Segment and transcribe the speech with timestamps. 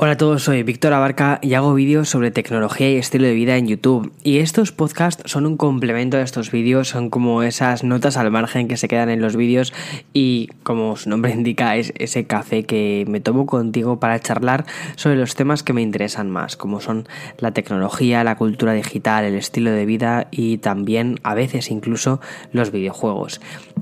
[0.00, 3.56] Hola a todos, soy Víctor Abarca y hago vídeos sobre tecnología y estilo de vida
[3.56, 4.12] en YouTube.
[4.22, 8.68] Y estos podcasts son un complemento a estos vídeos, son como esas notas al margen
[8.68, 9.72] que se quedan en los vídeos
[10.12, 15.16] y como su nombre indica es ese café que me tomo contigo para charlar sobre
[15.16, 17.08] los temas que me interesan más, como son
[17.38, 22.20] la tecnología, la cultura digital, el estilo de vida y también a veces incluso
[22.52, 23.40] los videojuegos.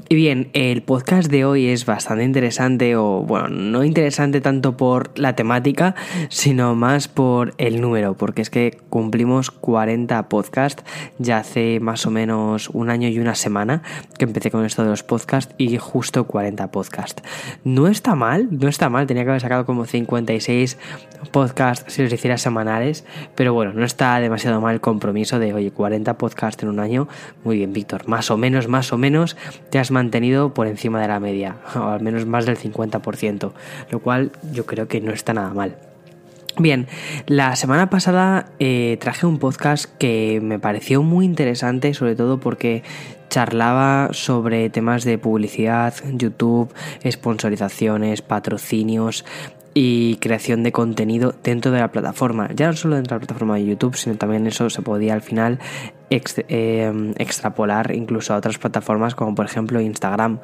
[0.09, 5.11] Y bien, el podcast de hoy es bastante interesante o bueno, no interesante tanto por
[5.19, 5.95] la temática,
[6.29, 10.85] sino más por el número, porque es que cumplimos 40 podcasts
[11.19, 13.83] ya hace más o menos un año y una semana
[14.19, 17.23] que empecé con esto de los podcasts y justo 40 podcasts.
[17.65, 20.79] No está mal, no está mal, tenía que haber sacado como 56
[21.33, 23.05] podcasts si los hiciera semanales,
[23.35, 27.09] pero bueno, no está demasiado mal el compromiso de, oye, 40 podcasts en un año,
[27.45, 29.37] muy bien, Víctor, más o menos, más o menos
[29.71, 33.53] te has mantenido por encima de la media, o al menos más del 50%,
[33.91, 35.77] lo cual yo creo que no está nada mal.
[36.59, 36.87] Bien,
[37.27, 42.83] la semana pasada eh, traje un podcast que me pareció muy interesante, sobre todo porque
[43.29, 46.73] charlaba sobre temas de publicidad, YouTube,
[47.07, 49.27] sponsorizaciones, patrocinios
[49.75, 52.49] y creación de contenido dentro de la plataforma.
[52.55, 55.21] Ya no solo dentro de la plataforma de YouTube, sino también eso se podía al
[55.21, 55.59] final
[56.09, 60.39] eh, extrapolar incluso a otras plataformas como por ejemplo Instagram.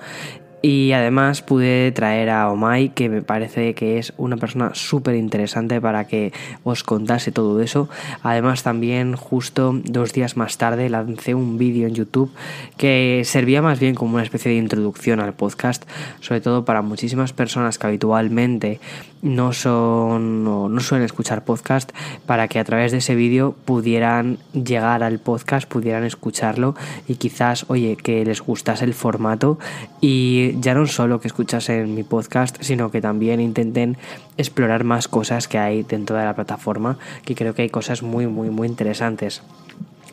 [0.62, 5.80] Y además pude traer a Omai, que me parece que es una persona súper interesante
[5.80, 6.32] para que
[6.62, 7.88] os contase todo eso.
[8.22, 12.30] Además también justo dos días más tarde lancé un vídeo en YouTube
[12.76, 15.84] que servía más bien como una especie de introducción al podcast,
[16.20, 18.78] sobre todo para muchísimas personas que habitualmente
[19.22, 21.92] no son o no suelen escuchar podcast,
[22.26, 26.74] para que a través de ese vídeo pudieran llegar al podcast, pudieran escucharlo
[27.08, 29.58] y quizás, oye, que les gustase el formato
[30.00, 33.96] y ya no solo que escuchasen mi podcast, sino que también intenten
[34.36, 38.26] explorar más cosas que hay dentro de la plataforma, que creo que hay cosas muy,
[38.26, 39.42] muy, muy interesantes.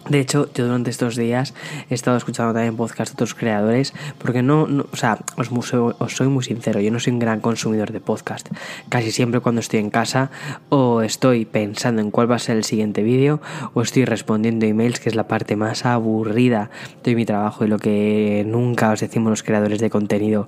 [0.10, 1.54] De hecho, yo durante estos días
[1.90, 6.28] he estado escuchando también podcast de otros creadores, porque no, o sea, os, os, soy
[6.28, 8.50] muy sincero, yo no soy un gran consumidor de podcast.
[8.90, 10.32] Casi siempre cuando estoy en casa
[10.70, 13.40] o estoy pensando en cuál va a ser el siguiente vídeo
[13.76, 16.72] o estoy respondiendo emails, que es la parte más aburrida
[17.04, 20.48] de mi trabajo y lo que nunca os decimos los creadores de contenido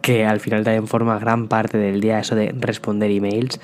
[0.00, 3.60] que al final también forma gran parte del día eso de responder emails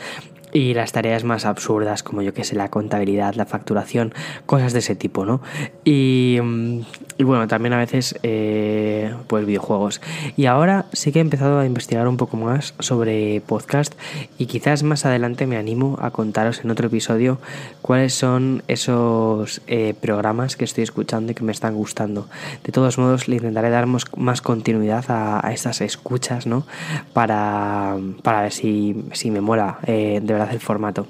[0.56, 4.14] y las tareas más absurdas como yo que sé la contabilidad, la facturación,
[4.46, 5.42] cosas de ese tipo, ¿no?
[5.84, 6.80] Y, mm,
[7.18, 10.00] bueno, también a veces eh, pues videojuegos.
[10.34, 13.94] Y ahora sí que he empezado a investigar un poco más sobre podcast
[14.38, 17.38] y quizás más adelante me animo a contaros en otro episodio
[17.82, 22.28] cuáles son esos eh, programas que estoy escuchando y que me están gustando.
[22.64, 26.66] De todos modos, le intentaré dar más continuidad a, estas escuchas, ¿no?
[27.12, 31.06] Para, para ver si, si me mola eh, de verdad el formato.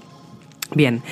[0.74, 1.02] Bien,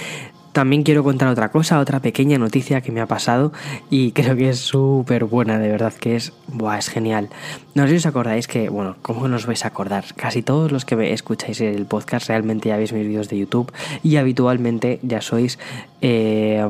[0.55, 3.53] también quiero contar otra cosa, otra pequeña noticia que me ha pasado
[3.91, 7.29] y creo que es súper buena, de verdad que es, buah, es genial.
[7.75, 10.05] No sé si os acordáis que, bueno, ¿cómo nos vais a acordar?
[10.15, 13.73] Casi todos los que escucháis el podcast realmente ya veis mis vídeos de YouTube
[14.05, 15.59] y habitualmente ya sois,
[16.01, 16.65] eh,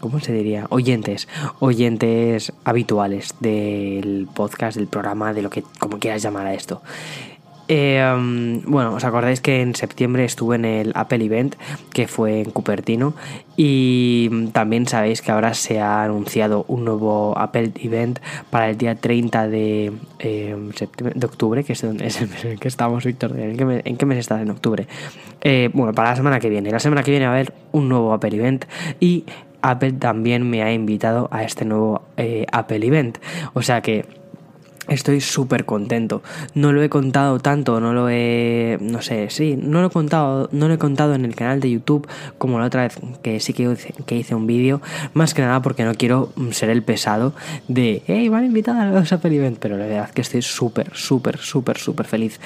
[0.00, 0.66] ¿cómo se diría?
[0.70, 6.80] Oyentes, oyentes habituales del podcast, del programa, de lo que, como quieras llamar a esto.
[7.72, 11.54] Eh, um, bueno, os acordáis que en septiembre estuve en el Apple Event,
[11.94, 13.14] que fue en Cupertino,
[13.56, 18.18] y también sabéis que ahora se ha anunciado un nuevo Apple Event
[18.50, 20.56] para el día 30 de, eh,
[21.14, 23.38] de octubre, que es, el mes en que estamos, Víctor.
[23.38, 24.42] ¿En qué, mes, ¿En qué mes está?
[24.42, 24.88] En octubre.
[25.40, 26.72] Eh, bueno, para la semana que viene.
[26.72, 28.64] La semana que viene va a haber un nuevo Apple Event
[28.98, 29.26] y
[29.62, 32.02] Apple también me ha invitado a este nuevo
[32.50, 33.18] Apple Event.
[33.54, 34.19] O sea que
[34.90, 36.20] Estoy súper contento.
[36.54, 38.76] No lo he contado tanto, no lo he.
[38.80, 41.70] No sé, sí, no lo he contado, no lo he contado en el canal de
[41.70, 42.08] YouTube
[42.38, 44.82] como la otra vez que sí que hice, que hice un vídeo.
[45.14, 47.32] Más que nada porque no quiero ser el pesado
[47.68, 49.58] de, hey, van a invitar a los Apple Event.
[49.60, 52.40] Pero la verdad es que estoy súper, súper, súper, súper feliz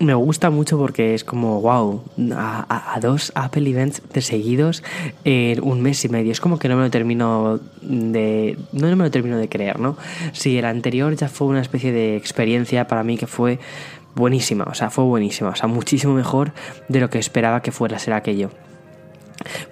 [0.00, 2.02] me gusta mucho porque es como, wow,
[2.34, 4.82] a, dos Apple Events de seguidos
[5.24, 6.32] en un mes y medio.
[6.32, 8.58] Es como que no me lo termino de.
[8.72, 9.96] No me lo termino de creer, ¿no?
[10.32, 13.58] Si el anterior ya fue una especie de experiencia para mí que fue
[14.14, 16.52] buenísima, o sea, fue buenísima, o sea, muchísimo mejor
[16.88, 18.50] de lo que esperaba que fuera a ser aquello.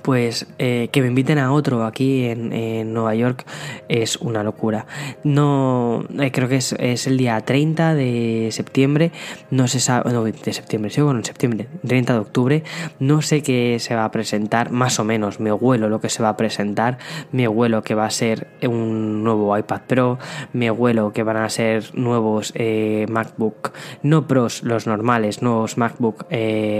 [0.02, 2.48] Pues eh, que me inviten a otro aquí en,
[2.92, 3.44] Nueva York
[3.88, 4.86] es una locura.
[5.24, 6.72] No, eh, creo que es,
[7.06, 9.12] el día 30 de septiembre,
[9.50, 12.62] no se sabe, de septiembre, sí, bueno, en septiembre, 30 de octubre,
[12.98, 16.22] no sé qué se va a presentar, más o menos, me huelo lo que se
[16.22, 16.98] va a presentar,
[17.32, 20.18] me huelo que va a ser un nuevo iPad Pro,
[20.52, 23.72] me huelo que van a ser nuevos eh, MacBook,
[24.02, 26.26] no Pros, los normales, nuevos MacBook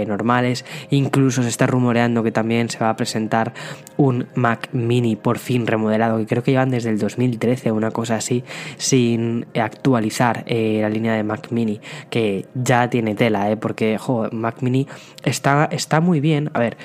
[0.07, 3.53] normales, incluso se está rumoreando que también se va a presentar
[3.97, 8.15] un Mac mini por fin remodelado, que creo que llevan desde el 2013 una cosa
[8.15, 8.43] así,
[8.77, 11.79] sin actualizar eh, la línea de Mac mini,
[12.09, 13.97] que ya tiene tela, eh, porque
[14.31, 14.87] Mac mini
[15.23, 16.49] está, está muy bien.
[16.53, 16.77] A ver,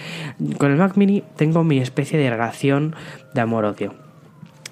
[0.58, 2.94] con el Mac mini tengo mi especie de relación
[3.34, 4.03] de amor-odio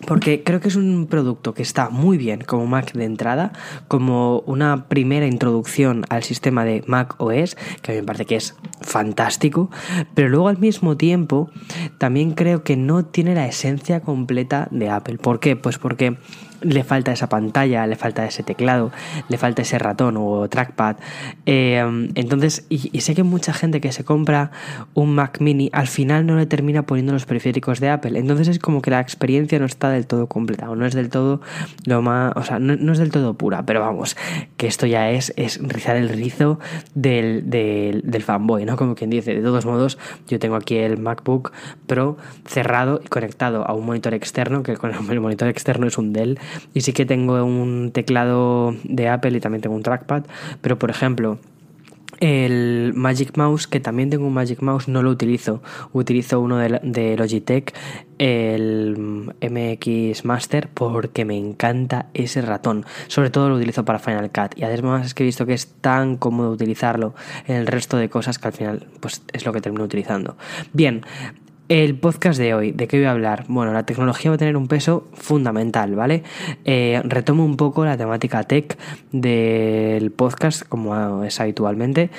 [0.06, 3.52] porque creo que es un producto que está muy bien como Mac de entrada,
[3.88, 8.36] como una primera introducción al sistema de Mac OS, que a mí me parece que
[8.36, 9.70] es fantástico,
[10.14, 11.50] pero luego al mismo tiempo
[11.98, 15.18] también creo que no tiene la esencia completa de Apple.
[15.18, 15.56] ¿Por qué?
[15.56, 16.16] Pues porque
[16.62, 18.92] le falta esa pantalla, le falta ese teclado,
[19.28, 20.96] le falta ese ratón o trackpad.
[21.46, 24.50] Eh, entonces, y, sé que mucha gente que se compra
[24.94, 28.18] un Mac mini al final no le termina poniendo los periféricos de Apple.
[28.18, 31.08] Entonces es como que la experiencia no está del todo completa o no es del
[31.08, 31.40] todo
[31.86, 34.16] lo más, o sea, no, es del todo pura, pero vamos,
[34.56, 36.58] que esto ya es, es rizar el rizo
[36.94, 38.76] del, del, del fanboy, ¿no?
[38.76, 39.98] Como quien dice, de todos modos,
[40.28, 41.52] yo tengo aquí el MacBook
[41.86, 42.16] Pro
[42.46, 46.38] cerrado y conectado a un monitor externo, que con el monitor externo es un Dell
[46.74, 50.24] y sí que tengo un teclado de Apple y también tengo un trackpad,
[50.60, 51.38] pero por ejemplo,
[52.22, 55.60] el Magic Mouse, que también tengo un Magic Mouse, no lo utilizo.
[55.92, 57.74] Utilizo uno de, Logitech,
[58.18, 62.86] el MX Master, porque me encanta ese ratón.
[63.08, 64.56] Sobre todo lo utilizo para Final Cut.
[64.56, 67.14] Y además es que he visto que es tan cómodo utilizarlo
[67.48, 70.36] en el resto de cosas que al final pues, es lo que termino utilizando.
[70.72, 71.04] Bien,
[71.68, 73.44] el podcast de hoy, ¿de qué voy a hablar?
[73.48, 76.22] Bueno, la tecnología va a tener un peso fundamental, ¿vale?
[76.64, 78.76] Eh, retomo un poco la temática tech
[79.12, 82.10] del podcast, como es habitualmente.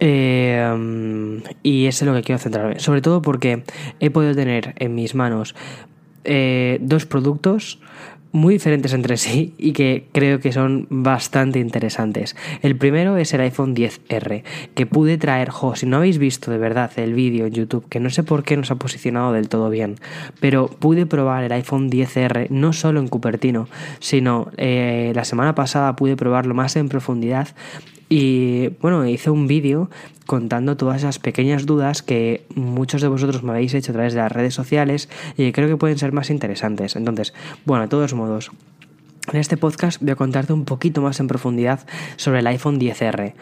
[0.00, 2.78] Eh, y eso es lo que quiero centrarme.
[2.78, 3.64] Sobre todo porque
[4.00, 5.54] he podido tener en mis manos
[6.24, 7.80] eh, dos productos
[8.32, 12.36] muy diferentes entre sí y que creo que son bastante interesantes.
[12.62, 14.42] El primero es el iPhone 10R,
[14.74, 18.00] que pude traer, jo, si no habéis visto de verdad el vídeo en YouTube, que
[18.00, 19.96] no sé por qué nos ha posicionado del todo bien,
[20.40, 23.68] pero pude probar el iPhone 10R no solo en Cupertino,
[24.00, 27.48] sino eh, la semana pasada pude probarlo más en profundidad
[28.08, 29.90] y bueno, hice un vídeo
[30.26, 34.20] contando todas esas pequeñas dudas que muchos de vosotros me habéis hecho a través de
[34.20, 36.96] las redes sociales y creo que pueden ser más interesantes.
[36.96, 37.34] Entonces,
[37.64, 38.50] bueno, de todos modos,
[39.32, 43.34] en este podcast voy a contarte un poquito más en profundidad sobre el iPhone 10R.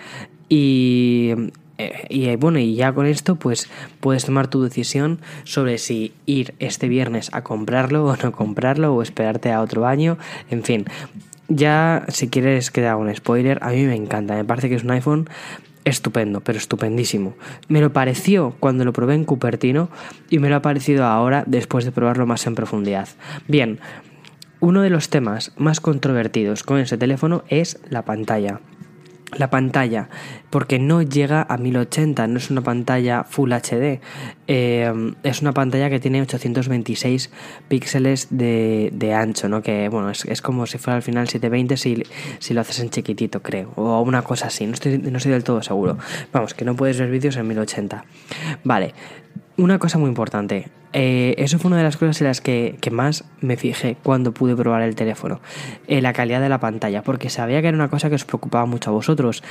[0.48, 1.32] Y
[1.78, 3.68] eh, y bueno, y ya con esto, pues
[4.00, 9.02] puedes tomar tu decisión sobre si ir este viernes a comprarlo o no comprarlo, o
[9.02, 10.16] esperarte a otro año.
[10.50, 10.86] En fin,
[11.48, 14.34] ya, si quieres que haga un spoiler, a mí me encanta.
[14.34, 15.28] Me parece que es un iPhone
[15.84, 17.34] estupendo, pero estupendísimo.
[17.68, 19.88] Me lo pareció cuando lo probé en Cupertino
[20.28, 23.08] y me lo ha parecido ahora después de probarlo más en profundidad.
[23.46, 23.78] Bien,
[24.58, 28.60] uno de los temas más controvertidos con ese teléfono es la pantalla
[29.38, 30.08] la pantalla,
[30.50, 34.00] porque no llega a 1080, no es una pantalla Full HD,
[34.46, 37.30] eh, es una pantalla que tiene 826
[37.68, 39.62] píxeles de, ancho, ¿no?
[39.62, 42.02] Que bueno, es, como si fuera al final 720 si,
[42.38, 45.44] si lo haces en chiquitito, creo, o una cosa así, no estoy, no estoy del
[45.44, 45.98] todo seguro.
[46.32, 48.04] Vamos, que no puedes ver vídeos en 1080.
[48.64, 48.94] Vale,
[49.56, 53.24] una cosa muy importante, eh, eso fue una de las cosas en las que, más
[53.40, 55.40] me fijé cuando pude probar el teléfono,
[55.86, 58.66] eh, la calidad de la pantalla, porque sabía que era una cosa que os preocupaba
[58.66, 59.42] mucho a vosotros.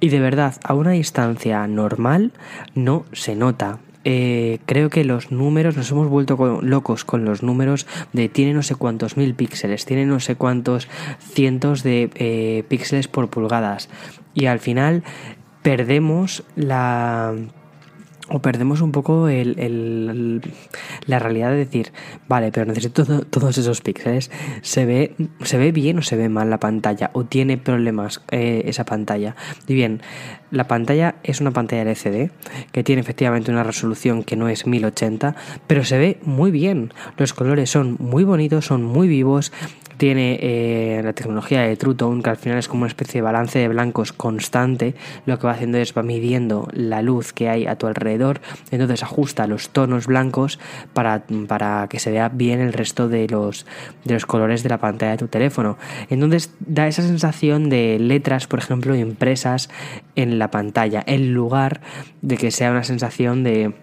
[0.00, 2.32] Y de verdad, a una distancia normal
[2.74, 3.78] no se nota.
[4.04, 8.62] Eh, creo que los números, nos hemos vuelto locos con los números de tiene no
[8.62, 10.88] sé cuántos mil píxeles, tiene no sé cuántos
[11.18, 13.88] cientos de píxeles por pulgadas.
[14.34, 15.02] Y al final
[15.62, 17.34] perdemos la
[18.28, 20.40] o perdemos un poco el,
[21.06, 21.92] la realidad de decir,
[22.26, 24.30] vale, pero necesito todos esos píxeles.
[24.62, 27.10] ¿Se ve, ¿Se ve bien o se ve mal la pantalla?
[27.12, 29.36] ¿O tiene problemas eh, esa pantalla?
[29.66, 30.00] Y bien,
[30.50, 32.30] la pantalla es una pantalla LCD
[32.72, 36.92] que tiene efectivamente una resolución que no es 1080, pero se ve muy bien.
[37.18, 39.52] Los colores son muy bonitos, son muy vivos,
[39.96, 43.22] tiene eh, la tecnología de True Tone, que al final es como una especie de
[43.22, 44.94] balance de blancos constante.
[45.26, 49.02] Lo que va haciendo es va midiendo la luz que hay a tu alrededor, entonces
[49.02, 50.58] ajusta los tonos blancos
[50.92, 53.66] para, para que se vea bien el resto de los,
[54.04, 55.76] de los colores de la pantalla de tu teléfono.
[56.10, 59.70] Entonces da esa sensación de letras, por ejemplo, impresas
[60.16, 61.80] en la pantalla, en lugar
[62.22, 63.74] de que sea una sensación de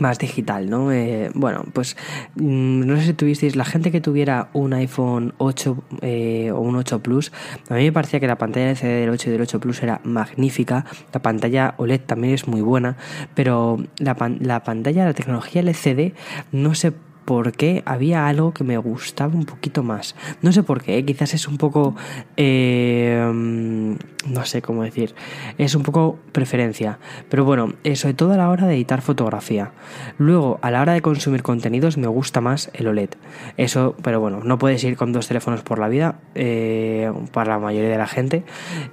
[0.00, 0.92] más digital, ¿no?
[0.92, 1.96] Eh, bueno, pues
[2.36, 6.76] mm, no sé si tuvisteis la gente que tuviera un iPhone 8 eh, o un
[6.76, 7.32] 8 Plus,
[7.68, 10.00] a mí me parecía que la pantalla LCD del 8 y del 8 Plus era
[10.04, 12.96] magnífica, la pantalla OLED también es muy buena,
[13.34, 16.12] pero la, la pantalla, la tecnología LCD
[16.52, 16.92] no se
[17.28, 20.16] porque había algo que me gustaba un poquito más.
[20.40, 21.04] No sé por qué, ¿eh?
[21.04, 21.94] quizás es un poco...
[22.38, 23.22] Eh,
[24.26, 25.14] no sé cómo decir.
[25.58, 26.98] Es un poco preferencia.
[27.28, 29.72] Pero bueno, eh, sobre todo a la hora de editar fotografía.
[30.16, 33.10] Luego, a la hora de consumir contenidos, me gusta más el OLED.
[33.58, 36.20] Eso, pero bueno, no puedes ir con dos teléfonos por la vida
[37.32, 38.44] para la mayoría de la gente.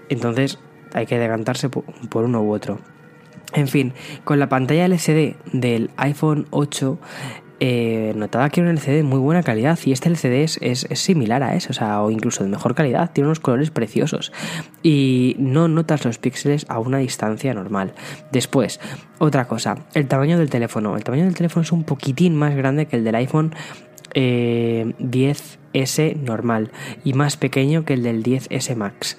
[0.09, 0.59] Entonces,
[0.93, 2.79] hay que decantarse por uno u otro.
[3.53, 3.93] En fin,
[4.25, 6.99] con la pantalla LCD del iPhone 8
[7.59, 10.99] eh, notaba que era un LCD de muy buena calidad y este LCD es, es,
[10.99, 14.33] similar a ese, o sea, o incluso de mejor calidad, tiene unos colores preciosos
[14.83, 17.93] y no notas los píxeles a una distancia normal.
[18.31, 18.79] Después,
[19.19, 20.97] otra cosa, el tamaño del teléfono.
[20.97, 23.53] El tamaño del teléfono es un poquitín más grande que el del iPhone
[24.13, 26.71] 10S eh, normal
[27.03, 29.17] y más pequeño que el del 10S Max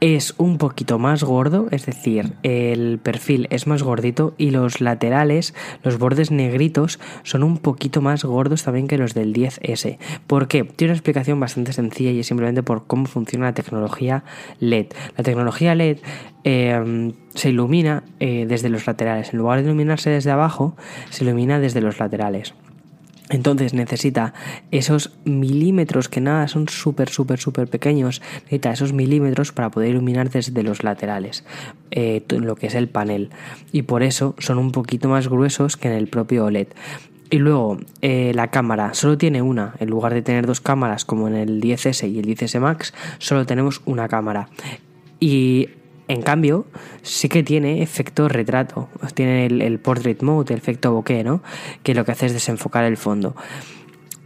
[0.00, 5.54] es un poquito más gordo, es decir, el perfil es más gordito y los laterales,
[5.82, 9.98] los bordes negritos, son un poquito más gordos también que los del 10S.
[10.26, 10.64] ¿Por qué?
[10.64, 14.24] Tiene una explicación bastante sencilla y es simplemente por cómo funciona la tecnología
[14.60, 14.86] LED.
[15.16, 15.98] La tecnología LED
[16.44, 19.32] eh, se ilumina eh, desde los laterales.
[19.32, 20.76] En lugar de iluminarse desde abajo,
[21.10, 22.54] se ilumina desde los laterales.
[23.30, 24.32] Entonces necesita
[24.70, 28.22] esos milímetros que nada son súper, súper, súper pequeños.
[28.44, 31.44] Necesita esos milímetros para poder iluminar desde los laterales,
[31.90, 33.30] eh, lo que es el panel.
[33.72, 36.68] Y por eso son un poquito más gruesos que en el propio OLED.
[37.30, 41.28] Y luego eh, la cámara solo tiene una, en lugar de tener dos cámaras como
[41.28, 44.48] en el 10S y el 10S Max, solo tenemos una cámara.
[45.20, 45.68] Y
[46.08, 46.66] en cambio,
[47.02, 48.88] sí que tiene efecto retrato.
[49.14, 51.42] Tiene el, portrait mode, el efecto bokeh, ¿no?
[51.82, 53.36] Que lo que hace es desenfocar el fondo.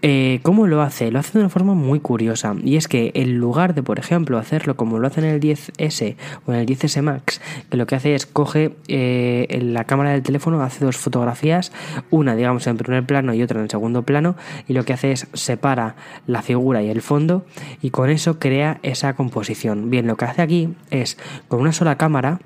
[0.04, 1.12] Eh, ¿Cómo lo hace?
[1.12, 2.56] Lo hace de una forma muy curiosa.
[2.64, 6.16] Y es que en lugar de, por ejemplo, hacerlo como lo hace en el 10S
[6.44, 7.40] o en el 10S Max,
[7.70, 11.70] que lo que hace es coge eh, la cámara del teléfono, hace dos fotografías,
[12.10, 14.34] una digamos en primer plano y otra en el segundo plano,
[14.66, 15.94] y lo que hace es separa
[16.26, 17.46] la figura y el fondo
[17.80, 19.88] y con eso crea esa composición.
[19.88, 21.16] Bien, lo que hace aquí es
[21.46, 22.40] con una sola cámara,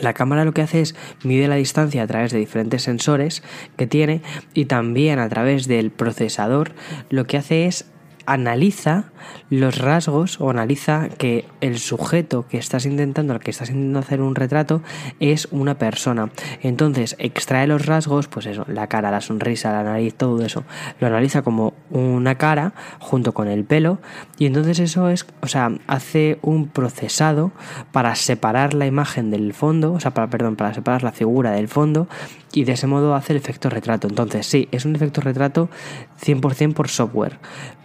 [0.00, 3.42] la cámara lo que hace es mide la distancia a través de diferentes sensores
[3.76, 4.22] que tiene
[4.54, 6.72] y también a través del procesador
[7.10, 7.91] lo que hace es
[8.26, 9.12] analiza
[9.50, 14.20] los rasgos o analiza que el sujeto que estás intentando, al que estás intentando hacer
[14.20, 14.82] un retrato,
[15.20, 16.30] es una persona.
[16.62, 20.64] Entonces extrae los rasgos, pues eso, la cara, la sonrisa, la nariz, todo eso.
[21.00, 23.98] Lo analiza como una cara junto con el pelo
[24.38, 27.52] y entonces eso es, o sea, hace un procesado
[27.92, 31.68] para separar la imagen del fondo, o sea, para, perdón, para separar la figura del
[31.68, 32.08] fondo
[32.52, 34.08] y de ese modo hace el efecto retrato.
[34.08, 35.68] Entonces, sí, es un efecto retrato
[36.24, 37.38] 100% por software,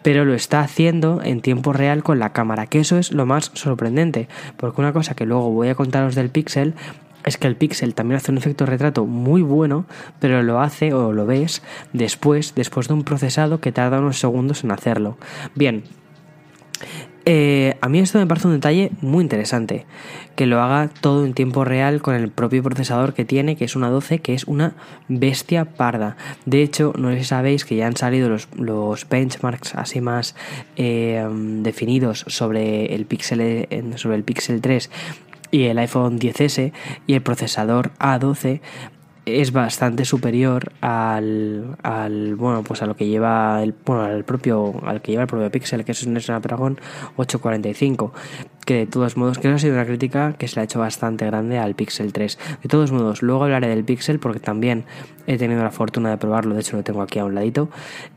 [0.03, 3.51] pero lo está haciendo en tiempo real con la cámara, que eso es lo más
[3.53, 6.75] sorprendente, porque una cosa que luego voy a contaros del Pixel
[7.25, 9.85] es que el Pixel también hace un efecto retrato muy bueno,
[10.19, 14.63] pero lo hace o lo ves después, después de un procesado que tarda unos segundos
[14.63, 15.17] en hacerlo.
[15.55, 15.83] Bien,
[17.29, 19.85] eh, a mí esto me parece un detalle muy interesante,
[20.37, 23.75] que lo haga todo en tiempo real con el propio procesador que tiene, que es
[23.75, 24.75] una 12, que es una
[25.09, 26.15] bestia parda.
[26.45, 30.35] De hecho, no sé si sabéis que ya han salido los, benchmarks así más
[30.77, 31.27] eh,
[31.59, 33.67] definidos sobre el Pixel,
[33.97, 34.89] sobre el Pixel 3
[35.51, 36.71] y el iPhone 10S
[37.07, 38.61] y el procesador A12
[39.27, 44.73] es bastante superior al, al, bueno pues a lo que lleva el bueno al propio
[44.85, 46.79] al que lleva el propio Pixel que es un Snapdragon
[47.17, 48.13] 845
[48.67, 51.25] que de todos modos que ha sido una crítica que se le ha hecho bastante
[51.25, 54.83] grande al Pixel 3 de todos modos luego hablaré del Pixel porque también
[55.25, 57.69] he tenido la fortuna de probarlo de hecho lo tengo aquí a un ladito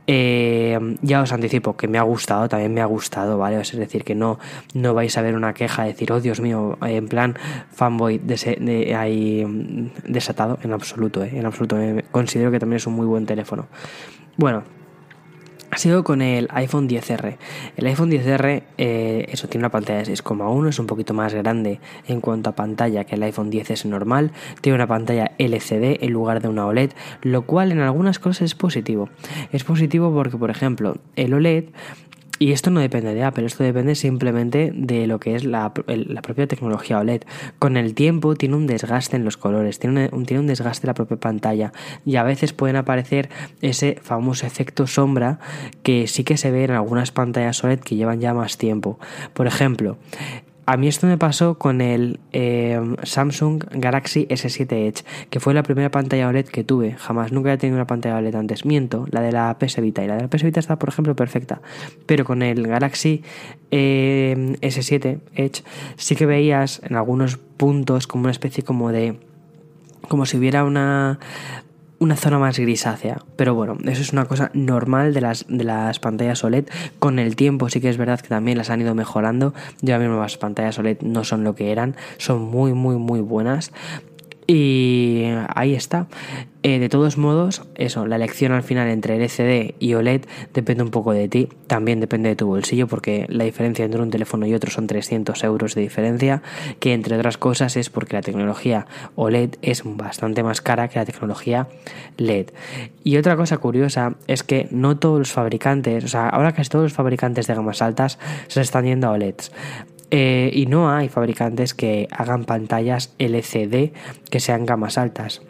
[0.08, 4.02] eh, ya os anticipo que me ha gustado también me ha gustado vale es decir
[4.02, 4.40] que no
[4.74, 7.36] no vais a ver una queja de decir oh Dios mío en plan
[7.70, 9.46] fanboy de, ahí
[10.04, 11.30] desatado en absoluto ¿eh?
[11.32, 11.76] en absoluto.
[12.10, 13.68] Considero que también es un muy buen teléfono.
[14.36, 14.64] Bueno,
[15.70, 17.36] ha sido con el iPhone 10R.
[17.76, 21.80] El iPhone 10R, eh, eso tiene una pantalla de 6,1, es un poquito más grande
[22.08, 24.32] en cuanto a pantalla que el iPhone 10S normal.
[24.60, 26.90] Tiene una pantalla LCD en lugar de una OLED,
[27.22, 29.08] lo cual en algunas cosas es positivo.
[29.52, 31.66] Es positivo porque, por ejemplo, el OLED
[32.42, 36.46] y esto no depende de Apple, esto depende simplemente de lo que es la, propia
[36.46, 37.24] tecnología OLED.
[37.58, 40.88] Con el tiempo tiene un desgaste en los colores, tiene un, tiene un desgaste en
[40.88, 41.74] la propia pantalla
[42.06, 43.28] y a veces pueden aparecer
[43.60, 45.38] ese famoso efecto sombra
[45.82, 48.98] que sí que se ve en algunas pantallas OLED que llevan ya más tiempo.
[49.34, 49.98] Por ejemplo,
[50.70, 55.64] A mí esto me pasó con el eh, Samsung Galaxy S7 Edge, que fue la
[55.64, 56.92] primera pantalla OLED que tuve.
[56.92, 58.64] Jamás, nunca he tenido una pantalla OLED antes.
[58.64, 60.04] Miento, la de la PS Vita.
[60.04, 61.60] Y la de la PS Vita está, por ejemplo, perfecta.
[62.06, 63.24] Pero con el Galaxy
[63.72, 65.64] eh, S7 Edge
[65.96, 69.18] sí que veías en algunos puntos como una especie como de
[70.06, 71.18] como si hubiera una
[72.00, 73.18] una zona más grisácea.
[73.36, 76.64] Pero bueno, eso es una cosa normal de las, de las pantallas OLED.
[76.98, 79.54] Con el tiempo sí que es verdad que también las han ido mejorando.
[79.82, 81.94] Ya mismo las pantallas OLED no son lo que eran.
[82.16, 83.70] Son muy, muy, muy buenas.
[84.52, 86.08] Y ahí está.
[86.64, 90.90] Eh, de todos modos, eso, la elección al final entre LCD y OLED depende un
[90.90, 94.54] poco de ti, también depende de tu bolsillo, porque la diferencia entre un teléfono y
[94.54, 96.42] otro son 300 euros de diferencia,
[96.80, 101.04] que entre otras cosas es porque la tecnología OLED es bastante más cara que la
[101.04, 101.68] tecnología
[102.16, 102.46] LED.
[103.04, 106.86] Y otra cosa curiosa es que no todos los fabricantes, o sea, ahora casi todos
[106.86, 109.52] los fabricantes de gamas altas se están yendo a OLEDs.
[110.10, 113.92] Eh, y no hay fabricantes que hagan pantallas LCD
[114.28, 115.42] que sean gamas altas.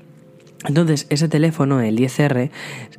[0.67, 2.51] Entonces, ese teléfono, el 10R,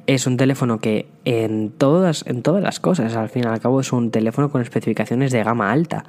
[0.08, 3.82] es un teléfono que en todas, en todas las cosas, al fin y al cabo,
[3.82, 6.06] es un teléfono con especificaciones de gama alta.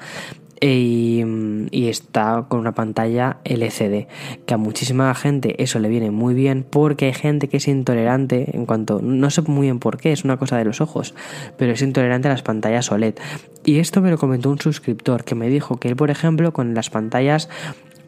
[0.64, 1.25] Y,
[1.73, 4.07] está con una pantalla LCD
[4.47, 8.57] que a muchísima gente eso le viene muy bien porque hay gente que es intolerante
[8.57, 11.14] en cuanto no sé muy bien por qué es una cosa de los ojos
[11.59, 13.16] pero es intolerante a las pantallas OLED
[13.64, 16.73] y esto me lo comentó un suscriptor que me dijo que él por ejemplo con
[16.73, 17.49] las pantallas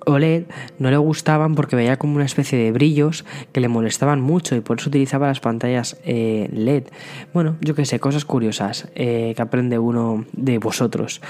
[0.07, 0.45] OLED
[0.79, 4.61] no le gustaban porque veía como una especie de brillos que le molestaban mucho y
[4.61, 6.85] por eso utilizaba las pantallas eh, LED.
[7.33, 11.21] Bueno, yo qué sé, cosas curiosas eh, que aprende uno de vosotros.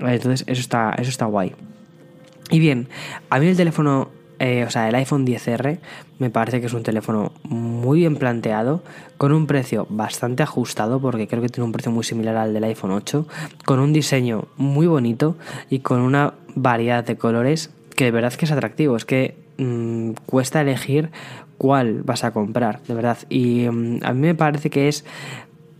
[0.00, 1.54] Entonces, eso está, eso está guay.
[2.50, 2.88] Y bien,
[3.30, 5.78] a mí el teléfono, eh, o sea, el iPhone 10R,
[6.18, 8.82] me parece que es un teléfono muy bien planteado,
[9.18, 12.64] con un precio bastante ajustado, porque creo que tiene un precio muy similar al del
[12.64, 13.26] iPhone 8,
[13.64, 15.36] con un diseño muy bonito
[15.68, 18.96] y con una variedad de colores que de verdad que es atractivo.
[18.96, 21.10] Es que mmm, cuesta elegir
[21.58, 23.18] cuál vas a comprar, de verdad.
[23.28, 25.04] Y mmm, a mí me parece que es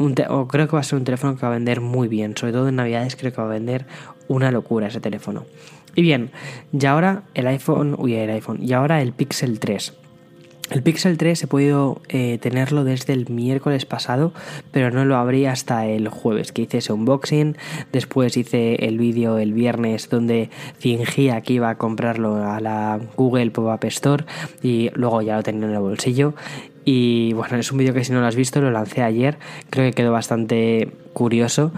[0.00, 2.36] un o creo que va a ser un teléfono que va a vender muy bien,
[2.36, 3.86] sobre todo en Navidades creo que va a vender
[4.28, 5.44] una locura ese teléfono.
[5.94, 6.30] Y bien,
[6.72, 9.92] y ahora el iPhone, uy, el iPhone, y ahora el Pixel 3.
[10.70, 14.32] El Pixel 3 he podido eh, tenerlo desde el miércoles pasado,
[14.70, 17.56] pero no lo abrí hasta el jueves, que hice ese unboxing.
[17.92, 23.50] Después hice el vídeo el viernes donde fingía que iba a comprarlo a la Google
[23.50, 24.24] Pop-Up Store
[24.62, 26.34] y luego ya lo tenía en el bolsillo.
[26.84, 29.90] Y bueno, es un vídeo que si no lo has visto lo lancé ayer, creo
[29.90, 31.72] que quedó bastante curioso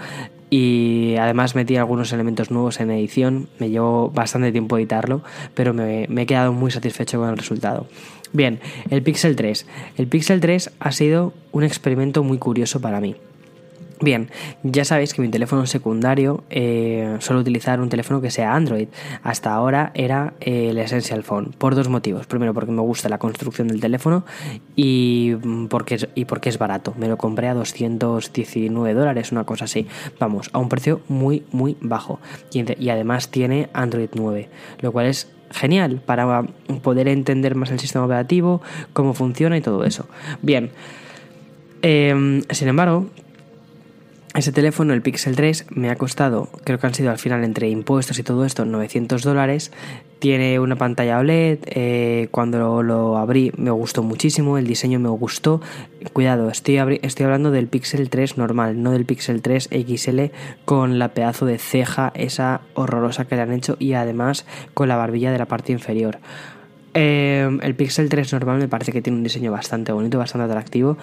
[0.51, 5.23] y además metí algunos elementos nuevos en edición, me llevó bastante tiempo editarlo,
[5.55, 7.87] pero me, me he quedado muy satisfecho con el resultado.
[8.35, 8.61] Bien,
[8.91, 9.67] el Pixel 3.
[9.97, 13.17] El Pixel 3 ha sido un experimento muy curioso para mí.
[14.03, 14.31] Bien,
[14.65, 18.89] ya sabéis que mi teléfono secundario eh, suelo utilizar un teléfono que sea Android.
[19.23, 22.27] Hasta ahora era eh, el Essential Phone, por dos motivos.
[22.27, 24.25] Primero, porque me gusta la construcción del teléfono
[24.75, 25.37] y
[25.71, 26.95] porque, es, y porque es barato.
[26.99, 29.87] Me lo compré a 219 dólares, una cosa así.
[30.19, 32.19] Vamos, a un precio muy, muy bajo.
[32.53, 34.49] Y, además tiene Android 9,
[34.81, 36.43] lo cual es genial para
[36.83, 38.63] poder entender más el sistema operativo,
[38.95, 40.09] cómo funciona y todo eso.
[40.43, 40.73] Bien,
[41.83, 43.09] eh, sin embargo,
[44.35, 47.69] ese teléfono, el Pixel 3, me ha costado, creo que han sido al final entre
[47.69, 49.73] impuestos y todo esto, 900 dólares.
[50.21, 55.61] Tiene una pantalla OLED, eh, cuando lo abrí me gustó muchísimo, el diseño me gustó.
[56.15, 60.21] Cuidado, estoy, estoy hablando del Pixel 3 normal, no del Pixel 3 XL
[60.65, 64.97] con la pedazo de ceja esa horrorosa que le han hecho y además con la
[64.97, 66.21] barbilla de la parte inferior.
[66.95, 70.97] Eh, el Pixel 3 normal me parece que tiene un diseño bastante bonito, bastante atractivo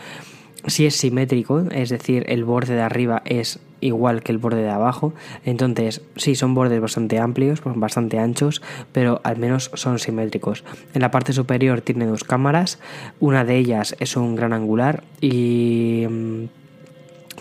[0.68, 4.70] si es simétrico, es decir, el borde de arriba es igual que el borde de
[4.70, 5.14] abajo.
[5.46, 10.64] Entonces, sí, son bordes bastante amplios, pues bastante anchos, pero al menos son simétricos.
[10.94, 12.80] En la parte superior tiene dos cámaras,
[13.20, 16.46] una de ellas es un gran angular y mm,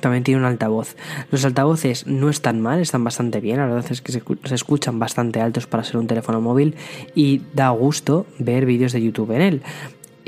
[0.01, 0.97] también tiene un altavoz.
[1.31, 3.59] Los altavoces no están mal, están bastante bien.
[3.59, 4.23] La verdad es que se,
[4.55, 6.77] escuchan bastante altos para ser un teléfono móvil
[7.15, 9.63] y da gusto ver vídeos de YouTube en él.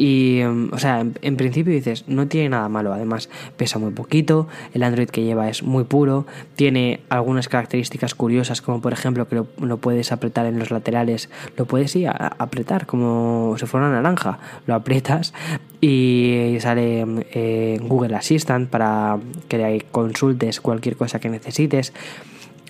[0.02, 2.94] Y, o sea, en, principio dices, no tiene nada malo.
[2.94, 4.48] Además, pesa muy poquito.
[4.72, 6.24] El Android que lleva es muy puro.
[6.56, 11.28] Tiene algunas características curiosas, como por ejemplo que lo, puedes apretar en los laterales.
[11.58, 14.38] Lo puedes ir a, apretar como si fuera una naranja.
[14.66, 15.34] Lo aprietas
[15.82, 21.92] y sale eh, Google Assistant para que consultes cualquier cosa que necesites.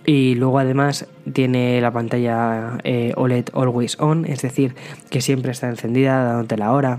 [0.05, 4.75] Y luego además tiene la pantalla eh, OLED Always On, es decir,
[5.11, 6.99] que siempre está encendida dándote la hora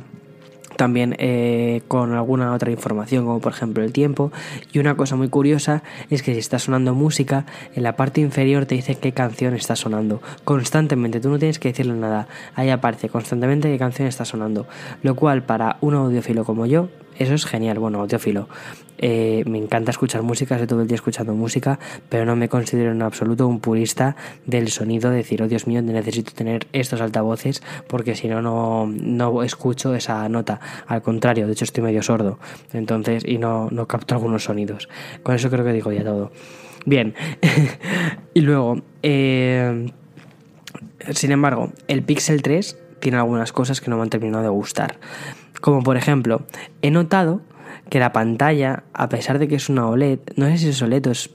[0.76, 4.32] también eh, con alguna otra información como por ejemplo el tiempo.
[4.72, 8.66] Y una cosa muy curiosa es que si está sonando música en la parte inferior
[8.66, 10.22] te dice qué canción está sonando.
[10.44, 12.28] Constantemente tú no tienes que decirle nada.
[12.56, 14.68] Ahí aparece constantemente qué canción está sonando.
[15.04, 16.90] Lo cual para un audiófilo como yo
[17.22, 18.48] eso es genial, bueno, audiófilo.
[18.98, 21.80] Eh, me encanta escuchar música, estoy todo el día escuchando música,
[22.10, 25.82] pero no me considero en absoluto un purista del sonido, de decir, oh Dios mío,
[25.82, 30.60] necesito tener estos altavoces porque si no, no escucho esa nota.
[30.88, 32.40] Al contrario, de hecho estoy medio sordo,
[32.74, 34.88] entonces, y no, no capto algunos sonidos.
[35.24, 36.32] Con eso creo que digo ya todo.
[36.86, 37.14] Bien,
[38.34, 39.92] y luego, eh,
[41.12, 44.98] sin embargo, el Pixel 3 tiene algunas cosas que no me han terminado de gustar.
[45.60, 46.44] Como por ejemplo,
[46.82, 47.42] he notado
[47.90, 51.08] que la pantalla, a pesar de que es una OLED, no sé si es OLED
[51.08, 51.30] o es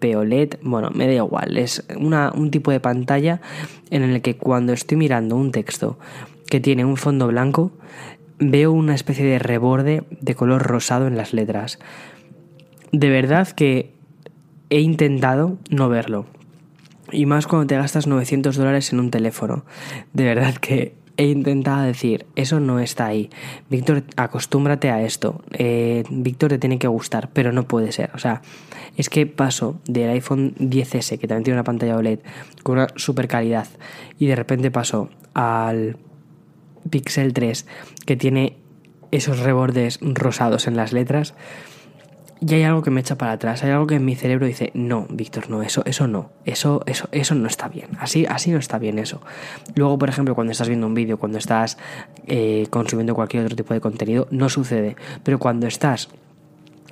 [0.00, 3.40] POLED, bueno, me da igual, es una, un tipo de pantalla
[3.90, 5.98] en el que cuando estoy mirando un texto
[6.46, 7.72] que tiene un fondo blanco,
[8.38, 11.78] veo una especie de reborde de color rosado en las letras.
[12.90, 13.94] De verdad que
[14.70, 16.26] he intentado no verlo.
[17.10, 19.64] Y más cuando te gastas 900 dólares en un teléfono.
[20.12, 23.30] De verdad que he intentado decir, eso no está ahí.
[23.68, 25.42] Víctor, acostúmbrate a esto.
[25.52, 28.10] Eh, Víctor te tiene que gustar, pero no puede ser.
[28.14, 28.42] O sea,
[28.96, 32.20] es que paso del iPhone 10S, que también tiene una pantalla OLED
[32.62, 33.68] con una super calidad,
[34.18, 35.96] y de repente paso al
[36.90, 37.66] Pixel 3,
[38.06, 38.56] que tiene
[39.10, 41.34] esos rebordes rosados en las letras
[42.44, 44.72] y hay algo que me echa para atrás, hay algo que en mi cerebro dice,
[44.74, 48.58] no, Víctor, no, eso, eso no, eso, eso, eso no está bien, así, así no
[48.58, 49.20] está bien eso.
[49.76, 51.78] Luego, por ejemplo, cuando estás viendo un vídeo, cuando estás
[52.26, 56.08] eh, consumiendo cualquier otro tipo de contenido, no sucede, pero cuando estás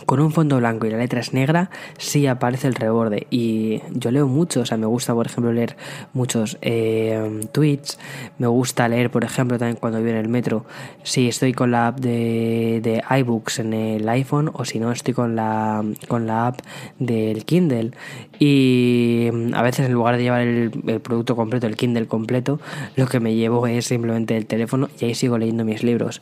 [0.07, 3.27] con un fondo blanco y la letra es negra, sí aparece el reborde.
[3.31, 5.77] Y yo leo mucho, o sea, me gusta, por ejemplo, leer
[6.13, 7.99] muchos eh, tweets.
[8.39, 10.65] Me gusta leer, por ejemplo, también cuando voy en el metro,
[11.03, 15.15] si estoy con la app de, de iBooks en el iPhone o si no, estoy
[15.15, 16.61] con la, con la app
[16.99, 17.93] del Kindle.
[18.39, 22.61] Y mm, a veces, en lugar de llevar el, el producto completo, el Kindle completo,
[22.97, 26.21] lo que me llevo es simplemente el teléfono y ahí sigo leyendo mis libros.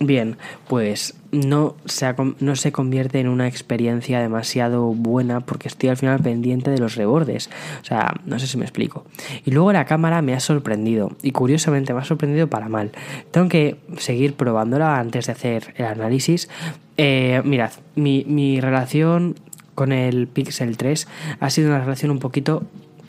[0.00, 0.36] Bien,
[0.68, 6.20] pues no se, no se convierte en una experiencia demasiado buena porque estoy al final
[6.20, 7.50] pendiente de los rebordes.
[7.82, 9.04] O sea, no sé si me explico.
[9.44, 12.92] Y luego la cámara me ha sorprendido y curiosamente me ha sorprendido para mal.
[13.32, 16.48] Tengo que seguir probándola antes de hacer el análisis.
[16.96, 19.34] Eh, mirad, mi, mi relación
[19.74, 21.08] con el Pixel 3
[21.40, 22.62] ha sido una relación un poquito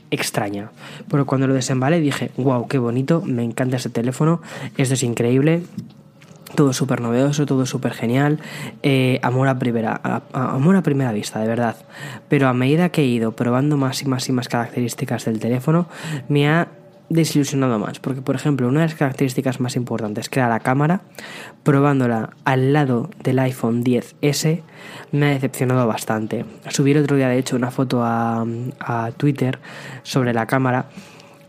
[0.10, 0.71] extraña.
[1.08, 4.41] Pero cuando lo desembalé dije, wow, qué bonito, me encanta ese teléfono,
[4.75, 5.62] esto es increíble
[6.56, 8.40] todo súper novedoso, todo súper genial,
[8.84, 11.76] eh, amor, a primera, amor a primera vista, de verdad.
[12.28, 15.88] Pero a medida que he ido probando más y más y más características del teléfono,
[16.28, 16.68] me ha
[17.10, 21.02] desilusionado más, porque por ejemplo una de las características más importantes que era la cámara,
[21.64, 24.62] probándola al lado del iPhone 10S
[25.12, 26.46] me ha decepcionado bastante.
[26.70, 28.46] Subí el otro día de hecho una foto a,
[28.80, 29.58] a Twitter
[30.04, 30.86] sobre la cámara,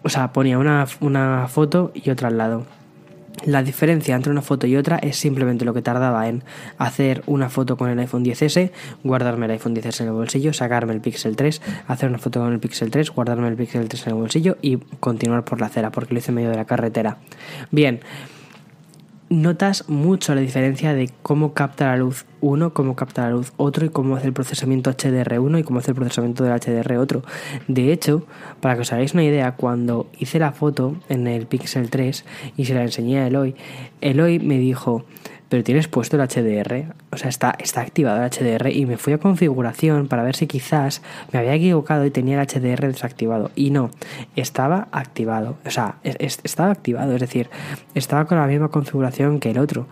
[0.02, 2.79] o sea, ponía una, una foto y otra al lado
[3.44, 6.44] la diferencia entre una foto y otra es simplemente lo que tardaba en
[6.78, 8.70] hacer una foto con el iPhone 10S,
[9.04, 12.52] guardarme el iPhone 10S en el bolsillo, sacarme el Pixel 3, hacer una foto con
[12.52, 15.90] el Pixel 3, guardarme el Pixel 3 en el bolsillo y continuar por la acera,
[15.90, 17.18] porque lo hice en medio de la carretera.
[17.70, 18.00] Bien,
[19.30, 23.86] notas mucho la diferencia de cómo capta la luz uno, cómo capta la luz otro
[23.86, 27.22] y cómo hace el procesamiento HDR1 y cómo hace el procesamiento del HDR otro.
[27.68, 28.26] De hecho,
[28.60, 32.24] para que os hagáis una idea, cuando hice la foto en el Pixel 3
[32.56, 33.54] y se la enseñé a Eloy,
[34.00, 35.04] Eloy me dijo,
[35.50, 39.12] pero tienes puesto el HDR, o sea, está, está activado el HDR y me fui
[39.12, 43.50] a configuración para ver si quizás me había equivocado y tenía el HDR desactivado.
[43.56, 43.90] Y no,
[44.36, 47.50] estaba activado, o sea, estaba activado, es decir,
[47.96, 49.88] estaba con la misma configuración que el otro,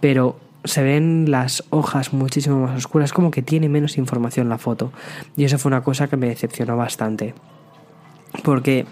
[0.00, 4.92] pero se ven las hojas muchísimo más oscuras, como que tiene menos información la foto.
[5.36, 7.32] Y eso fue una cosa que me decepcionó bastante.
[8.42, 8.86] Porque